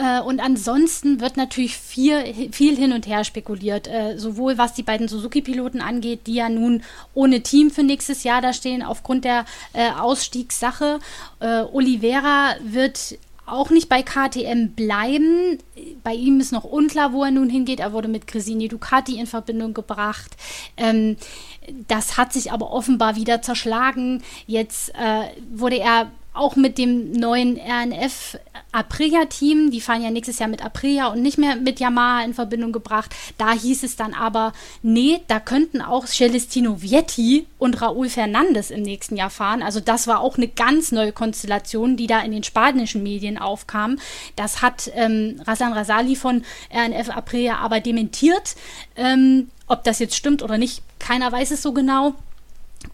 [0.00, 4.82] Äh, und ansonsten wird natürlich viel, viel hin und her spekuliert, äh, sowohl was die
[4.82, 6.82] beiden Suzuki-Piloten angeht, die ja nun
[7.12, 9.44] ohne Team für nächstes Jahr da stehen, aufgrund der
[9.74, 11.00] äh, Ausstiegssache.
[11.40, 15.58] Äh, Oliveira wird auch nicht bei KTM bleiben.
[16.02, 17.80] Bei ihm ist noch unklar, wo er nun hingeht.
[17.80, 20.36] Er wurde mit Gresini Ducati in Verbindung gebracht.
[20.76, 21.16] Ähm,
[21.88, 24.22] das hat sich aber offenbar wieder zerschlagen.
[24.46, 28.38] Jetzt äh, wurde er auch mit dem neuen RNF
[28.72, 32.70] Aprilia-Team, die fahren ja nächstes Jahr mit Aprilia und nicht mehr mit Yamaha in Verbindung
[32.70, 33.14] gebracht.
[33.36, 34.52] Da hieß es dann aber,
[34.82, 39.62] nee, da könnten auch Celestino Vietti und Raúl Fernandes im nächsten Jahr fahren.
[39.62, 43.98] Also das war auch eine ganz neue Konstellation, die da in den spanischen Medien aufkam.
[44.36, 48.54] Das hat ähm, Rasan Rasali von RNF Aprilia aber dementiert.
[48.94, 52.14] Ähm, ob das jetzt stimmt oder nicht, keiner weiß es so genau.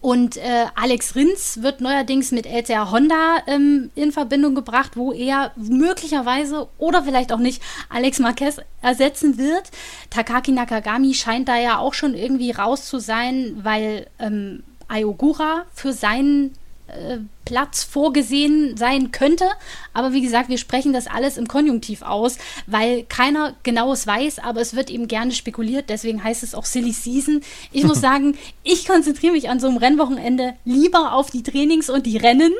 [0.01, 5.51] Und äh, Alex Rins wird neuerdings mit LCR Honda ähm, in Verbindung gebracht, wo er
[5.55, 9.71] möglicherweise oder vielleicht auch nicht Alex Marquez ersetzen wird.
[10.09, 15.93] Takaki Nakagami scheint da ja auch schon irgendwie raus zu sein, weil ähm, Ayogura für
[15.93, 16.53] seinen
[16.87, 17.17] äh,
[17.47, 19.45] Platz vorgesehen sein könnte.
[19.93, 24.59] Aber wie gesagt, wir sprechen das alles im Konjunktiv aus, weil keiner genaues weiß, aber
[24.59, 25.89] es wird eben gerne spekuliert.
[25.89, 27.39] Deswegen heißt es auch Silly Season.
[27.71, 32.05] Ich muss sagen, ich konzentriere mich an so einem Rennwochenende lieber auf die Trainings und
[32.05, 32.51] die Rennen.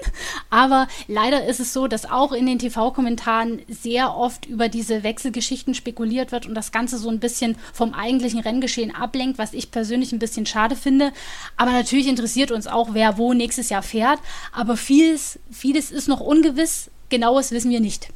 [0.50, 5.74] Aber leider ist es so, dass auch in den TV-Kommentaren sehr oft über diese Wechselgeschichten
[5.74, 10.14] spekuliert wird und das Ganze so ein bisschen vom eigentlichen Renngeschehen ablenkt, was ich persönlich
[10.14, 11.12] ein bisschen schade finde.
[11.58, 14.20] Aber natürlich interessiert uns auch, wer wo nächstes Jahr fährt.
[14.54, 16.90] Aber vieles, vieles ist noch ungewiss.
[17.10, 18.10] Genaues wissen wir nicht.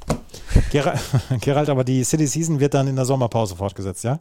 [1.41, 4.19] Gerald, aber die City Season wird dann in der Sommerpause fortgesetzt, ja?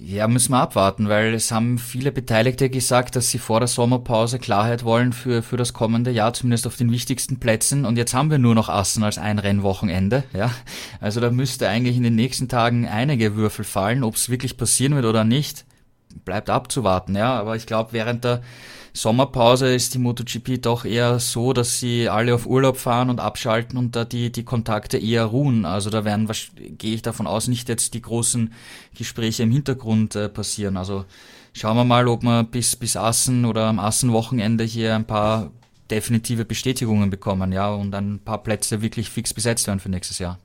[0.00, 4.38] Ja, müssen wir abwarten, weil es haben viele Beteiligte gesagt, dass sie vor der Sommerpause
[4.38, 7.84] Klarheit wollen für, für das kommende Jahr, zumindest auf den wichtigsten Plätzen.
[7.84, 10.22] Und jetzt haben wir nur noch Assen als ein Rennwochenende.
[10.32, 10.52] Ja?
[11.00, 14.04] Also da müsste eigentlich in den nächsten Tagen einige Würfel fallen.
[14.04, 15.64] Ob es wirklich passieren wird oder nicht,
[16.24, 17.16] bleibt abzuwarten.
[17.16, 18.42] Ja, Aber ich glaube, während der
[18.98, 23.78] Sommerpause ist die MotoGP doch eher so, dass sie alle auf Urlaub fahren und abschalten
[23.78, 25.64] und da die, die Kontakte eher ruhen.
[25.64, 28.52] Also da werden, gehe ich davon aus, nicht jetzt die großen
[28.96, 30.76] Gespräche im Hintergrund äh, passieren.
[30.76, 31.04] Also
[31.52, 35.52] schauen wir mal, ob wir bis, bis Assen oder am Assenwochenende hier ein paar
[35.92, 40.40] definitive Bestätigungen bekommen, ja, und ein paar Plätze wirklich fix besetzt werden für nächstes Jahr.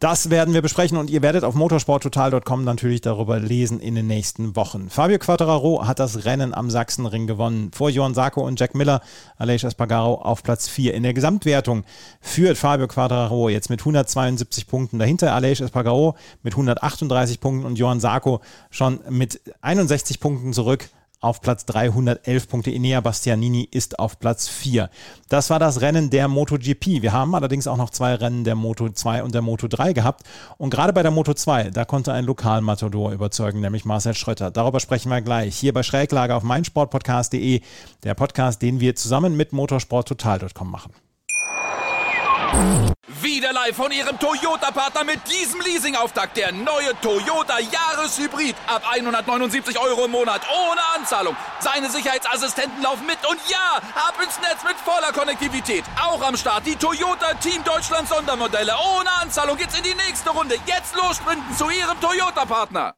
[0.00, 4.54] Das werden wir besprechen und ihr werdet auf motorsporttotal.com natürlich darüber lesen in den nächsten
[4.54, 4.90] Wochen.
[4.90, 7.72] Fabio Quattararo hat das Rennen am Sachsenring gewonnen.
[7.74, 9.00] Vor Johann Sarko und Jack Miller,
[9.38, 10.94] Aleix Espargaro auf Platz 4.
[10.94, 11.82] In der Gesamtwertung
[12.20, 15.00] führt Fabio Quattararo jetzt mit 172 Punkten.
[15.00, 18.40] Dahinter Aleix Espargaro mit 138 Punkten und Johann Sarko
[18.70, 20.88] schon mit 61 Punkten zurück
[21.20, 22.70] auf Platz 311 Punkte.
[22.70, 24.90] Enea Bastianini ist auf Platz 4.
[25.28, 27.02] Das war das Rennen der MotoGP.
[27.02, 30.22] Wir haben allerdings auch noch zwei Rennen der Moto 2 und der Moto 3 gehabt.
[30.56, 34.50] Und gerade bei der Moto 2, da konnte ein Lokalmatador überzeugen, nämlich Marcel Schröter.
[34.50, 37.60] Darüber sprechen wir gleich hier bei Schräglage auf meinsportpodcast.de,
[38.04, 41.07] der Podcast, den wir zusammen mit motorsporttotal.com machen.
[43.20, 46.36] Wieder live von Ihrem Toyota-Partner mit diesem Leasing-Auftakt.
[46.36, 48.54] Der neue Toyota Jahreshybrid.
[48.66, 50.42] Ab 179 Euro im Monat.
[50.48, 51.36] Ohne Anzahlung.
[51.60, 53.18] Seine Sicherheitsassistenten laufen mit.
[53.28, 55.84] Und ja, ab ins Netz mit voller Konnektivität.
[56.00, 58.72] Auch am Start die Toyota Team Deutschland Sondermodelle.
[58.96, 60.56] Ohne Anzahlung geht's in die nächste Runde.
[60.66, 62.94] Jetzt los sprinten zu Ihrem Toyota-Partner.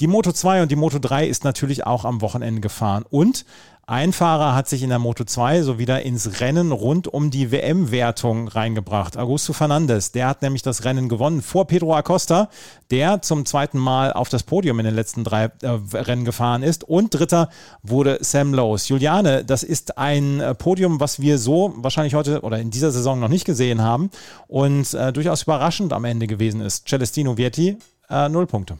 [0.00, 3.04] Die Moto 2 und die Moto 3 ist natürlich auch am Wochenende gefahren.
[3.08, 3.44] Und
[3.86, 7.52] ein Fahrer hat sich in der Moto 2 so wieder ins Rennen rund um die
[7.52, 9.18] WM-Wertung reingebracht.
[9.18, 12.48] Augusto Fernandes, der hat nämlich das Rennen gewonnen vor Pedro Acosta,
[12.90, 16.84] der zum zweiten Mal auf das Podium in den letzten drei äh, Rennen gefahren ist.
[16.84, 17.50] Und dritter
[17.82, 18.88] wurde Sam Lowes.
[18.88, 23.20] Juliane, das ist ein äh, Podium, was wir so wahrscheinlich heute oder in dieser Saison
[23.20, 24.08] noch nicht gesehen haben
[24.48, 26.88] und äh, durchaus überraschend am Ende gewesen ist.
[26.88, 27.76] Celestino Vietti,
[28.08, 28.78] äh, null Punkte.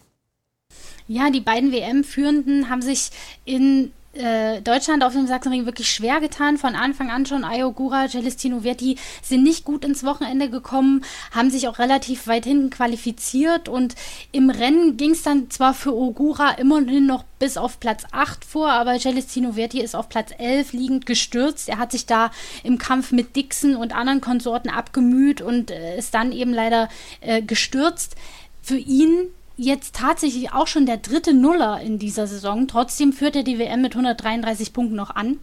[1.07, 3.11] Ja, die beiden WM-Führenden haben sich
[3.45, 6.59] in äh, Deutschland auf dem Sachsenring wirklich schwer getan.
[6.59, 11.69] Von Anfang an schon Ayogura, Celestino Verti sind nicht gut ins Wochenende gekommen, haben sich
[11.69, 13.95] auch relativ weit hinten qualifiziert und
[14.33, 18.71] im Rennen ging es dann zwar für Ogura immerhin noch bis auf Platz 8 vor,
[18.71, 21.69] aber Celestino Verti ist auf Platz 11 liegend gestürzt.
[21.69, 22.31] Er hat sich da
[22.63, 26.89] im Kampf mit Dixon und anderen Konsorten abgemüht und äh, ist dann eben leider
[27.21, 28.17] äh, gestürzt.
[28.63, 32.67] Für ihn jetzt tatsächlich auch schon der dritte Nuller in dieser Saison.
[32.69, 35.39] Trotzdem führt er die WM mit 133 Punkten noch an.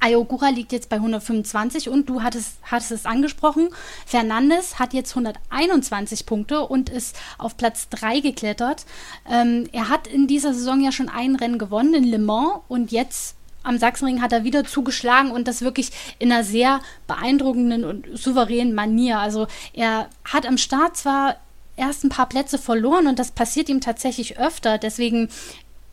[0.00, 3.68] Ayogura liegt jetzt bei 125 und du hattest, hattest es angesprochen,
[4.06, 8.84] Fernandes hat jetzt 121 Punkte und ist auf Platz 3 geklettert.
[9.28, 12.92] Ähm, er hat in dieser Saison ja schon ein Rennen gewonnen in Le Mans und
[12.92, 18.06] jetzt am Sachsenring hat er wieder zugeschlagen und das wirklich in einer sehr beeindruckenden und
[18.16, 19.18] souveränen Manier.
[19.18, 21.36] Also er hat am Start zwar
[21.78, 24.78] erst ein paar Plätze verloren und das passiert ihm tatsächlich öfter.
[24.78, 25.28] Deswegen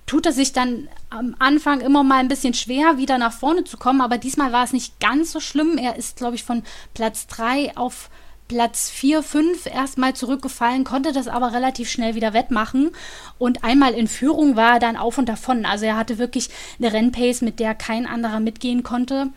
[0.06, 3.78] tut er sich dann am Anfang immer mal ein bisschen schwer, wieder nach vorne zu
[3.78, 4.02] kommen.
[4.02, 5.78] Aber diesmal war es nicht ganz so schlimm.
[5.78, 6.64] Er ist, glaube ich, von
[6.94, 8.10] Platz 3 auf
[8.48, 12.92] Platz 4, 5 erstmal zurückgefallen, konnte das aber relativ schnell wieder wettmachen.
[13.40, 15.66] Und einmal in Führung war er dann auf und davon.
[15.66, 19.32] Also er hatte wirklich eine Rennpace, mit der kein anderer mitgehen konnte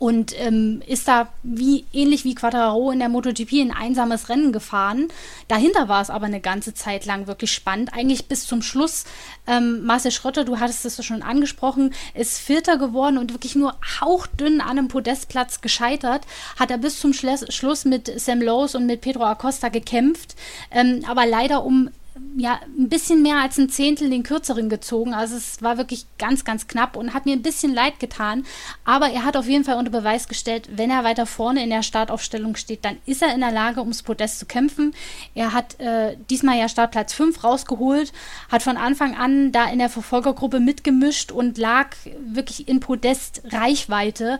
[0.00, 5.08] und ähm, ist da wie ähnlich wie Quadraro in der MotoGP ein einsames Rennen gefahren.
[5.46, 9.04] Dahinter war es aber eine ganze Zeit lang wirklich spannend, eigentlich bis zum Schluss.
[9.46, 14.62] Ähm, Marcel Schrötter, du hattest es schon angesprochen, ist Vierter geworden und wirklich nur hauchdünn
[14.62, 16.22] an einem Podestplatz gescheitert.
[16.58, 20.34] Hat er bis zum Schluss mit Sam Lowe's und mit Pedro Acosta gekämpft,
[20.70, 21.90] ähm, aber leider um
[22.36, 25.14] ja, ein bisschen mehr als ein Zehntel den kürzeren gezogen.
[25.14, 28.44] Also es war wirklich ganz, ganz knapp und hat mir ein bisschen leid getan.
[28.84, 31.82] Aber er hat auf jeden Fall unter Beweis gestellt, wenn er weiter vorne in der
[31.82, 34.94] Startaufstellung steht, dann ist er in der Lage, ums Podest zu kämpfen.
[35.34, 38.12] Er hat äh, diesmal ja Startplatz 5 rausgeholt,
[38.50, 41.90] hat von Anfang an da in der Verfolgergruppe mitgemischt und lag
[42.20, 44.38] wirklich in Podest-Reichweite.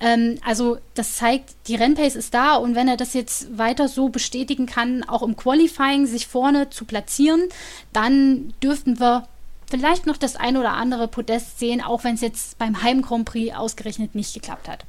[0.00, 4.08] Ähm, also das zeigt, die Rennpace ist da und wenn er das jetzt weiter so
[4.08, 7.48] bestätigen kann, auch im Qualifying sich vorne zu platzieren,
[7.92, 9.28] dann dürften wir
[9.70, 13.26] vielleicht noch das ein oder andere Podest sehen, auch wenn es jetzt beim Heim Grand
[13.26, 14.84] Prix ausgerechnet nicht geklappt hat.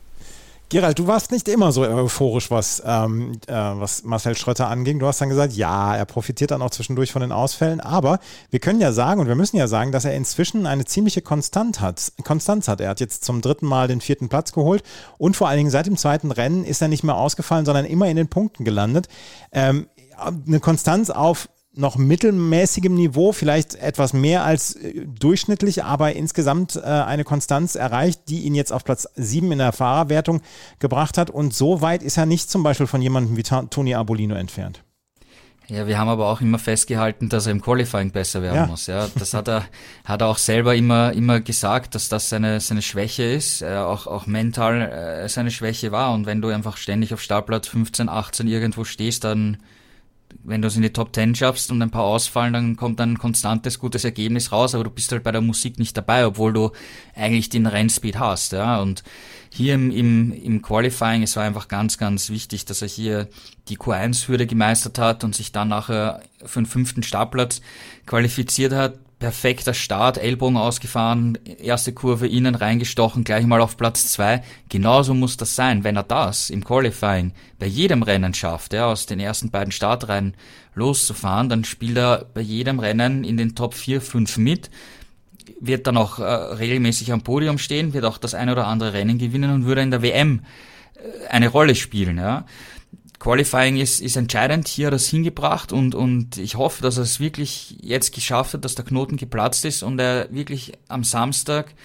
[0.71, 4.99] Gerald, du warst nicht immer so euphorisch, was, ähm, äh, was Marcel Schröter anging.
[4.99, 7.81] Du hast dann gesagt, ja, er profitiert dann auch zwischendurch von den Ausfällen.
[7.81, 8.19] Aber
[8.51, 11.81] wir können ja sagen und wir müssen ja sagen, dass er inzwischen eine ziemliche Konstant
[11.81, 12.79] hat, Konstanz hat.
[12.79, 14.81] Er hat jetzt zum dritten Mal den vierten Platz geholt
[15.17, 18.07] und vor allen Dingen seit dem zweiten Rennen ist er nicht mehr ausgefallen, sondern immer
[18.07, 19.09] in den Punkten gelandet.
[19.51, 19.89] Ähm,
[20.47, 26.81] eine Konstanz auf noch mittelmäßigem Niveau, vielleicht etwas mehr als äh, durchschnittlich, aber insgesamt äh,
[26.81, 30.41] eine Konstanz erreicht, die ihn jetzt auf Platz 7 in der Fahrerwertung
[30.79, 31.29] gebracht hat.
[31.29, 34.83] Und so weit ist er nicht zum Beispiel von jemandem wie Toni Abolino entfernt.
[35.67, 38.65] Ja, wir haben aber auch immer festgehalten, dass er im Qualifying besser werden ja.
[38.65, 38.87] muss.
[38.87, 39.63] Ja, das hat er,
[40.03, 44.05] hat er auch selber immer, immer gesagt, dass das seine, seine Schwäche ist, äh, auch,
[44.05, 46.13] auch mental äh, seine Schwäche war.
[46.13, 49.59] Und wenn du einfach ständig auf Startplatz 15, 18 irgendwo stehst, dann
[50.43, 53.17] wenn du es in die Top 10 schaffst und ein paar ausfallen, dann kommt ein
[53.17, 56.71] konstantes, gutes Ergebnis raus, aber du bist halt bei der Musik nicht dabei, obwohl du
[57.15, 58.79] eigentlich den Rennspeed hast, ja.
[58.79, 59.03] Und
[59.49, 63.27] hier im, im, im Qualifying, es war einfach ganz, ganz wichtig, dass er hier
[63.67, 67.61] die Q1-Hürde gemeistert hat und sich dann nachher für den fünften Startplatz
[68.05, 74.41] qualifiziert hat perfekter Start, Ellbogen ausgefahren, erste Kurve innen reingestochen, gleich mal auf Platz zwei.
[74.67, 75.83] Genauso muss das sein.
[75.83, 80.33] Wenn er das im Qualifying bei jedem Rennen schafft, ja, aus den ersten beiden Startreihen
[80.73, 84.71] loszufahren, dann spielt er bei jedem Rennen in den Top 4, 5 mit,
[85.59, 89.19] wird dann auch äh, regelmäßig am Podium stehen, wird auch das eine oder andere Rennen
[89.19, 90.41] gewinnen und würde in der WM
[90.95, 92.45] äh, eine Rolle spielen, ja.
[93.21, 94.67] Qualifying ist, ist entscheidend.
[94.67, 98.55] Hier hat er es hingebracht und, und ich hoffe, dass er es wirklich jetzt geschafft
[98.55, 101.75] hat, dass der Knoten geplatzt ist und er wirklich am Samstag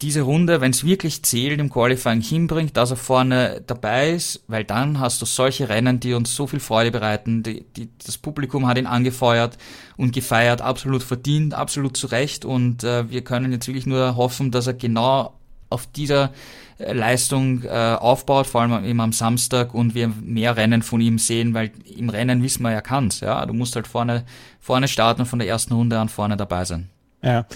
[0.00, 4.64] diese Runde, wenn es wirklich zählt, im Qualifying hinbringt, dass er vorne dabei ist, weil
[4.64, 7.42] dann hast du solche Rennen, die uns so viel Freude bereiten.
[7.42, 9.58] Die, die, das Publikum hat ihn angefeuert
[9.98, 14.50] und gefeiert, absolut verdient, absolut zu Recht und äh, wir können jetzt wirklich nur hoffen,
[14.50, 15.34] dass er genau
[15.74, 16.30] auf dieser
[16.78, 21.54] Leistung äh, aufbaut, vor allem eben am Samstag und wir mehr Rennen von ihm sehen,
[21.54, 23.20] weil im Rennen wissen wir, er kann's.
[23.20, 24.24] Ja, du musst halt vorne
[24.64, 26.88] vorne starten und von der ersten Runde an vorne dabei sein.
[27.22, 27.46] Ja.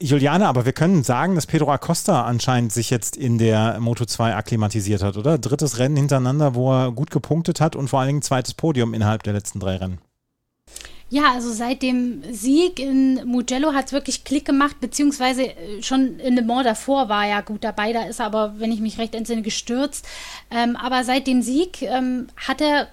[0.00, 4.34] Juliane, aber wir können sagen, dass Pedro Acosta anscheinend sich jetzt in der Moto 2
[4.34, 5.38] akklimatisiert hat, oder?
[5.38, 9.22] Drittes Rennen hintereinander, wo er gut gepunktet hat und vor allen Dingen zweites Podium innerhalb
[9.22, 9.98] der letzten drei Rennen.
[11.14, 16.18] Ja, also seit dem Sieg in Mugello hat es wirklich Klick gemacht, beziehungsweise äh, schon
[16.18, 18.80] in Le Mans davor war er ja gut dabei, da ist er aber, wenn ich
[18.80, 20.04] mich recht entsinne, gestürzt.
[20.50, 22.88] Ähm, aber seit dem Sieg ähm, hat er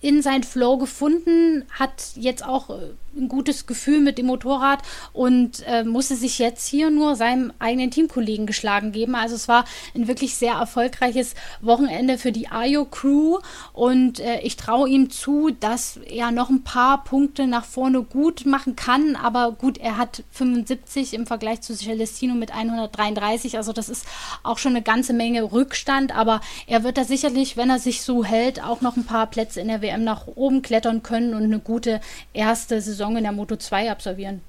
[0.00, 4.80] in sein Flow gefunden, hat jetzt auch äh, ein gutes Gefühl mit dem Motorrad
[5.12, 9.14] und äh, musste sich jetzt hier nur seinem eigenen Teamkollegen geschlagen geben.
[9.14, 9.64] Also es war
[9.94, 13.38] ein wirklich sehr erfolgreiches Wochenende für die Ayo Crew
[13.72, 18.46] und äh, ich traue ihm zu, dass er noch ein paar Punkte nach vorne gut
[18.46, 19.16] machen kann.
[19.16, 23.56] Aber gut, er hat 75 im Vergleich zu Celestino mit 133.
[23.56, 24.06] Also das ist
[24.42, 26.16] auch schon eine ganze Menge Rückstand.
[26.16, 29.60] Aber er wird da sicherlich, wenn er sich so hält, auch noch ein paar Plätze
[29.60, 32.00] in der WM nach oben klettern können und eine gute
[32.32, 34.40] erste Saison Saison in der Moto 2 absolvieren.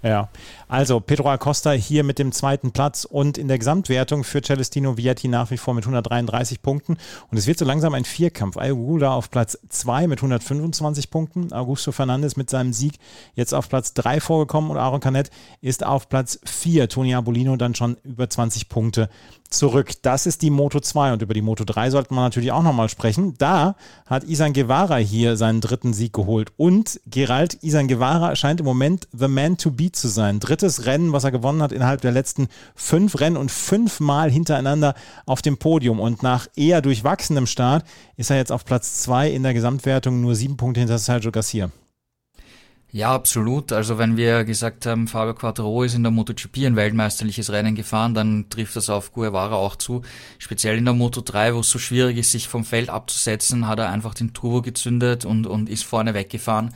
[0.00, 0.28] Ja,
[0.68, 5.26] also Pedro Acosta hier mit dem zweiten Platz und in der Gesamtwertung für Celestino Vietti
[5.26, 6.96] nach wie vor mit 133 Punkten
[7.32, 8.56] und es wird so langsam ein Vierkampf.
[8.56, 12.94] Ayugula auf Platz 2 mit 125 Punkten, Augusto Fernandes mit seinem Sieg
[13.34, 16.88] jetzt auf Platz 3 vorgekommen und Aaron Canet ist auf Platz 4.
[16.88, 19.10] Toni Abolino dann schon über 20 Punkte
[19.50, 19.92] zurück.
[20.02, 22.88] Das ist die Moto 2 und über die Moto 3 sollten wir natürlich auch nochmal
[22.88, 23.34] sprechen.
[23.38, 23.76] Da
[24.06, 29.08] hat Isan Guevara hier seinen dritten Sieg geholt und Gerald Isan Guevara scheint im Moment
[29.12, 30.40] the man to beat zu sein.
[30.40, 34.94] Drittes Rennen, was er gewonnen hat innerhalb der letzten fünf Rennen und fünfmal hintereinander
[35.26, 37.84] auf dem Podium und nach eher durchwachsenem Start
[38.16, 41.70] ist er jetzt auf Platz 2 in der Gesamtwertung nur sieben Punkte hinter Sergio Garcia.
[42.90, 43.70] Ja, absolut.
[43.72, 48.14] Also wenn wir gesagt haben, Fabio Quattro ist in der MotoGP ein weltmeisterliches Rennen gefahren,
[48.14, 50.02] dann trifft das auf Guevara auch zu.
[50.38, 53.78] Speziell in der Moto 3, wo es so schwierig ist, sich vom Feld abzusetzen, hat
[53.78, 56.72] er einfach den Turbo gezündet und, und ist vorne weggefahren.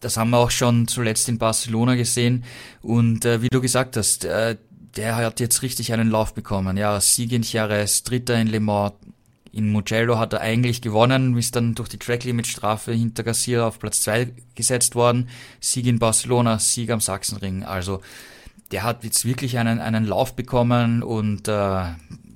[0.00, 2.44] Das haben wir auch schon zuletzt in Barcelona gesehen.
[2.80, 4.56] Und äh, wie du gesagt hast, äh,
[4.96, 6.78] der hat jetzt richtig einen Lauf bekommen.
[6.78, 8.94] Ja, Sieg in Jerez, Dritter in Le Mans,
[9.52, 14.00] in Mugello hat er eigentlich gewonnen, ist dann durch die Tracklimit-Strafe hinter Garcia auf Platz
[14.02, 15.28] 2 gesetzt worden.
[15.60, 17.62] Sieg in Barcelona, Sieg am Sachsenring.
[17.62, 18.00] Also
[18.70, 21.84] der hat jetzt wirklich einen, einen Lauf bekommen und äh,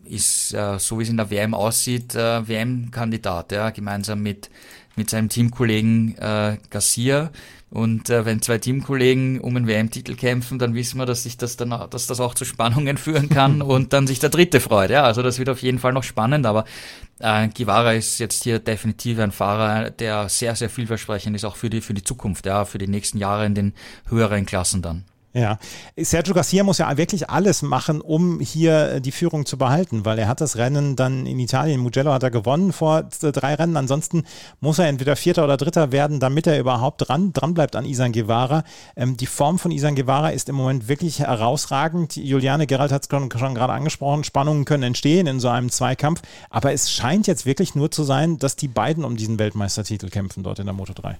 [0.04, 4.50] ist, äh, so wie es in der WM aussieht, äh, WM-Kandidat, ja, gemeinsam mit,
[4.96, 7.30] mit seinem Teamkollegen äh, Garcia.
[7.70, 11.56] Und äh, wenn zwei Teamkollegen um einen WM-Titel kämpfen, dann wissen wir, dass sich das
[11.56, 14.90] dann, dass das auch zu Spannungen führen kann und dann sich der Dritte freut.
[14.90, 16.64] Ja, also das wird auf jeden Fall noch spannend, aber
[17.18, 21.70] äh, Guevara ist jetzt hier definitiv ein Fahrer, der sehr, sehr vielversprechend ist, auch für
[21.70, 23.74] die, für die Zukunft, ja, für die nächsten Jahre in den
[24.08, 25.04] höheren Klassen dann.
[25.36, 25.58] Ja,
[25.98, 30.18] Sergio Garcia muss ja wirklich alles machen, um hier äh, die Führung zu behalten, weil
[30.18, 34.24] er hat das Rennen dann in Italien, Mugello hat er gewonnen vor drei Rennen, ansonsten
[34.60, 38.12] muss er entweder Vierter oder Dritter werden, damit er überhaupt dran, dran bleibt an Isan
[38.12, 38.64] Guevara.
[38.96, 42.16] Ähm, die Form von Isan Guevara ist im Moment wirklich herausragend.
[42.16, 46.22] Juliane Gerald hat es schon, schon gerade angesprochen, Spannungen können entstehen in so einem Zweikampf,
[46.48, 50.44] aber es scheint jetzt wirklich nur zu sein, dass die beiden um diesen Weltmeistertitel kämpfen
[50.44, 51.18] dort in der Moto 3.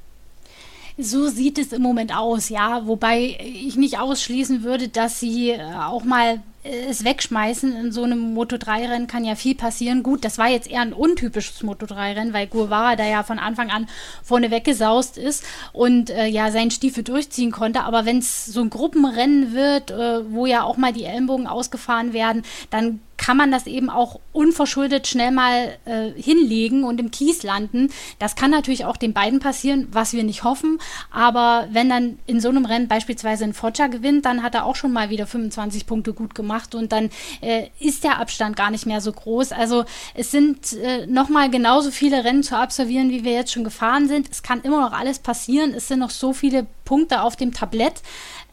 [0.99, 2.87] So sieht es im Moment aus, ja.
[2.87, 7.77] Wobei ich nicht ausschließen würde, dass sie äh, auch mal äh, es wegschmeißen.
[7.77, 10.03] In so einem Moto3-Rennen kann ja viel passieren.
[10.03, 13.89] Gut, das war jetzt eher ein untypisches Moto3-Rennen, weil Guevara da ja von Anfang an
[14.23, 15.45] vorne weggesaust ist
[15.75, 17.83] und äh, ja seinen Stiefel durchziehen konnte.
[17.83, 22.15] Aber wenn es so ein Gruppenrennen wird, äh, wo ja auch mal die Ellenbogen ausgefahren
[22.15, 27.43] werden, dann kann man das eben auch unverschuldet schnell mal äh, hinlegen und im Kies
[27.43, 27.91] landen.
[28.19, 30.79] Das kann natürlich auch den beiden passieren, was wir nicht hoffen.
[31.11, 34.77] Aber wenn dann in so einem Rennen beispielsweise ein Foggia gewinnt, dann hat er auch
[34.77, 37.11] schon mal wieder 25 Punkte gut gemacht und dann
[37.41, 39.53] äh, ist der Abstand gar nicht mehr so groß.
[39.53, 44.09] Also es sind äh, nochmal genauso viele Rennen zu absolvieren, wie wir jetzt schon gefahren
[44.09, 44.31] sind.
[44.31, 45.75] Es kann immer noch alles passieren.
[45.75, 48.03] Es sind noch so viele Punkte auf dem Tablett.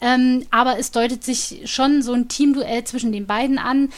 [0.04, 3.88] Ähm, aber es deutet sich schon so ein Teamduell zwischen den beiden an.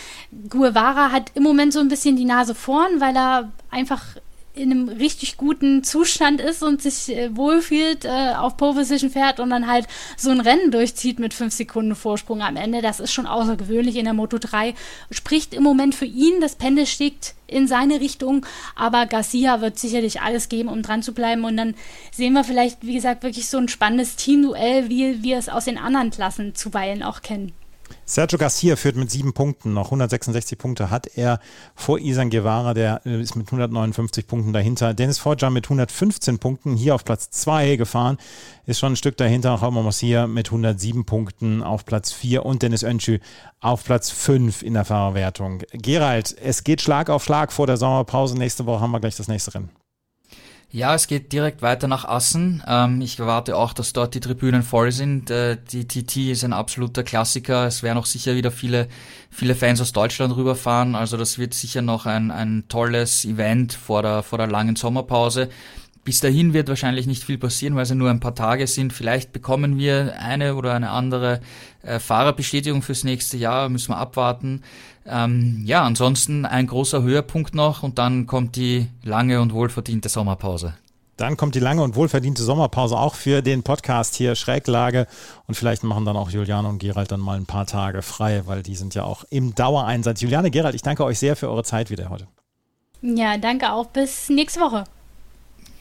[0.49, 4.05] Guevara hat im Moment so ein bisschen die Nase vorn, weil er einfach
[4.57, 9.39] in einem richtig guten Zustand ist und sich äh, wohlfühlt, äh, auf Pole Position fährt
[9.39, 9.87] und dann halt
[10.17, 12.83] so ein Rennen durchzieht mit fünf Sekunden Vorsprung am Ende.
[12.83, 14.75] Das ist schon außergewöhnlich in der Moto 3.
[15.11, 16.41] Spricht im Moment für ihn.
[16.41, 18.45] Das Pendel steigt in seine Richtung,
[18.75, 21.45] aber Garcia wird sicherlich alles geben, um dran zu bleiben.
[21.45, 21.75] Und dann
[22.11, 25.79] sehen wir vielleicht, wie gesagt, wirklich so ein spannendes Teamduell, wie wir es aus den
[25.79, 27.53] anderen Klassen zuweilen auch kennen.
[28.09, 31.41] Sergio Garcia führt mit sieben Punkten, noch 166 Punkte hat er
[31.75, 34.95] vor Isan Guevara, der äh, ist mit 159 Punkten dahinter.
[34.95, 38.17] Dennis Foggia mit 115 Punkten hier auf Platz 2 gefahren,
[38.65, 39.51] ist schon ein Stück dahinter.
[39.51, 43.19] Raumer Marcia mit 107 Punkten auf Platz 4 und Dennis Önschü
[43.59, 45.65] auf Platz 5 in der Fahrerwertung.
[45.73, 48.39] Gerald, es geht Schlag auf Schlag vor der Sommerpause.
[48.39, 49.71] Nächste Woche haben wir gleich das nächste Rennen.
[50.77, 52.63] Ja, es geht direkt weiter nach Assen.
[52.69, 55.31] Ähm, ich erwarte auch, dass dort die Tribünen voll sind.
[55.31, 57.67] Äh, die TT ist ein absoluter Klassiker.
[57.67, 58.87] Es werden auch sicher wieder viele,
[59.31, 60.95] viele Fans aus Deutschland rüberfahren.
[60.95, 65.49] Also das wird sicher noch ein, ein tolles Event vor der, vor der langen Sommerpause.
[66.05, 68.93] Bis dahin wird wahrscheinlich nicht viel passieren, weil es ja nur ein paar Tage sind.
[68.93, 71.41] Vielleicht bekommen wir eine oder eine andere
[71.85, 74.63] äh, Fahrerbestätigung fürs nächste Jahr, müssen wir abwarten.
[75.09, 80.75] Ähm, ja, ansonsten ein großer Höhepunkt noch und dann kommt die lange und wohlverdiente Sommerpause.
[81.17, 85.07] Dann kommt die lange und wohlverdiente Sommerpause auch für den Podcast hier Schräglage.
[85.47, 88.63] Und vielleicht machen dann auch Juliane und Gerald dann mal ein paar Tage frei, weil
[88.63, 90.21] die sind ja auch im Dauereinsatz.
[90.21, 92.27] Juliane, Gerald, ich danke euch sehr für eure Zeit wieder heute.
[93.01, 93.87] Ja, danke auch.
[93.87, 94.85] Bis nächste Woche.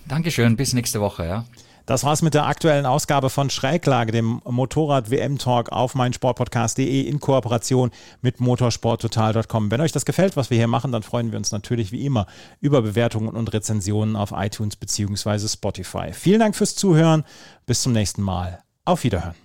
[0.07, 0.55] Dankeschön.
[0.55, 1.45] Bis nächste Woche, ja.
[1.85, 8.39] Das war's mit der aktuellen Ausgabe von Schräglage, dem Motorrad-WM-Talk auf meinsportpodcast.de in Kooperation mit
[8.39, 9.69] motorsporttotal.com.
[9.69, 12.25] Wenn euch das gefällt, was wir hier machen, dann freuen wir uns natürlich wie immer
[12.59, 15.47] über Bewertungen und Rezensionen auf iTunes bzw.
[15.47, 16.11] Spotify.
[16.11, 17.23] Vielen Dank fürs Zuhören.
[17.67, 18.63] Bis zum nächsten Mal.
[18.83, 19.44] Auf Wiederhören.